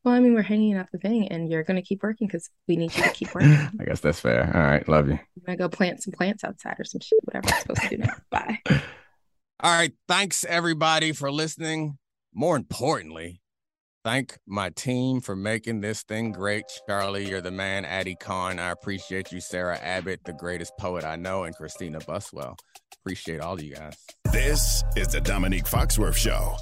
[0.03, 2.49] Well, I mean, we're hanging out the thing, and you're going to keep working because
[2.67, 3.53] we need you to keep working.
[3.81, 4.51] I guess that's fair.
[4.55, 5.15] All right, love you.
[5.15, 7.89] I'm going to go plant some plants outside or some shit, whatever I'm supposed to
[7.91, 8.15] do now.
[8.31, 8.61] Bye.
[9.63, 11.99] All right, thanks everybody for listening.
[12.33, 13.43] More importantly,
[14.03, 16.65] thank my team for making this thing great.
[16.89, 17.85] Charlie, you're the man.
[17.85, 19.41] Addie Khan, I appreciate you.
[19.41, 22.57] Sarah Abbott, the greatest poet I know, and Christina Buswell.
[23.03, 23.99] Appreciate all of you guys.
[24.33, 26.57] This is the Dominique Foxworth Show.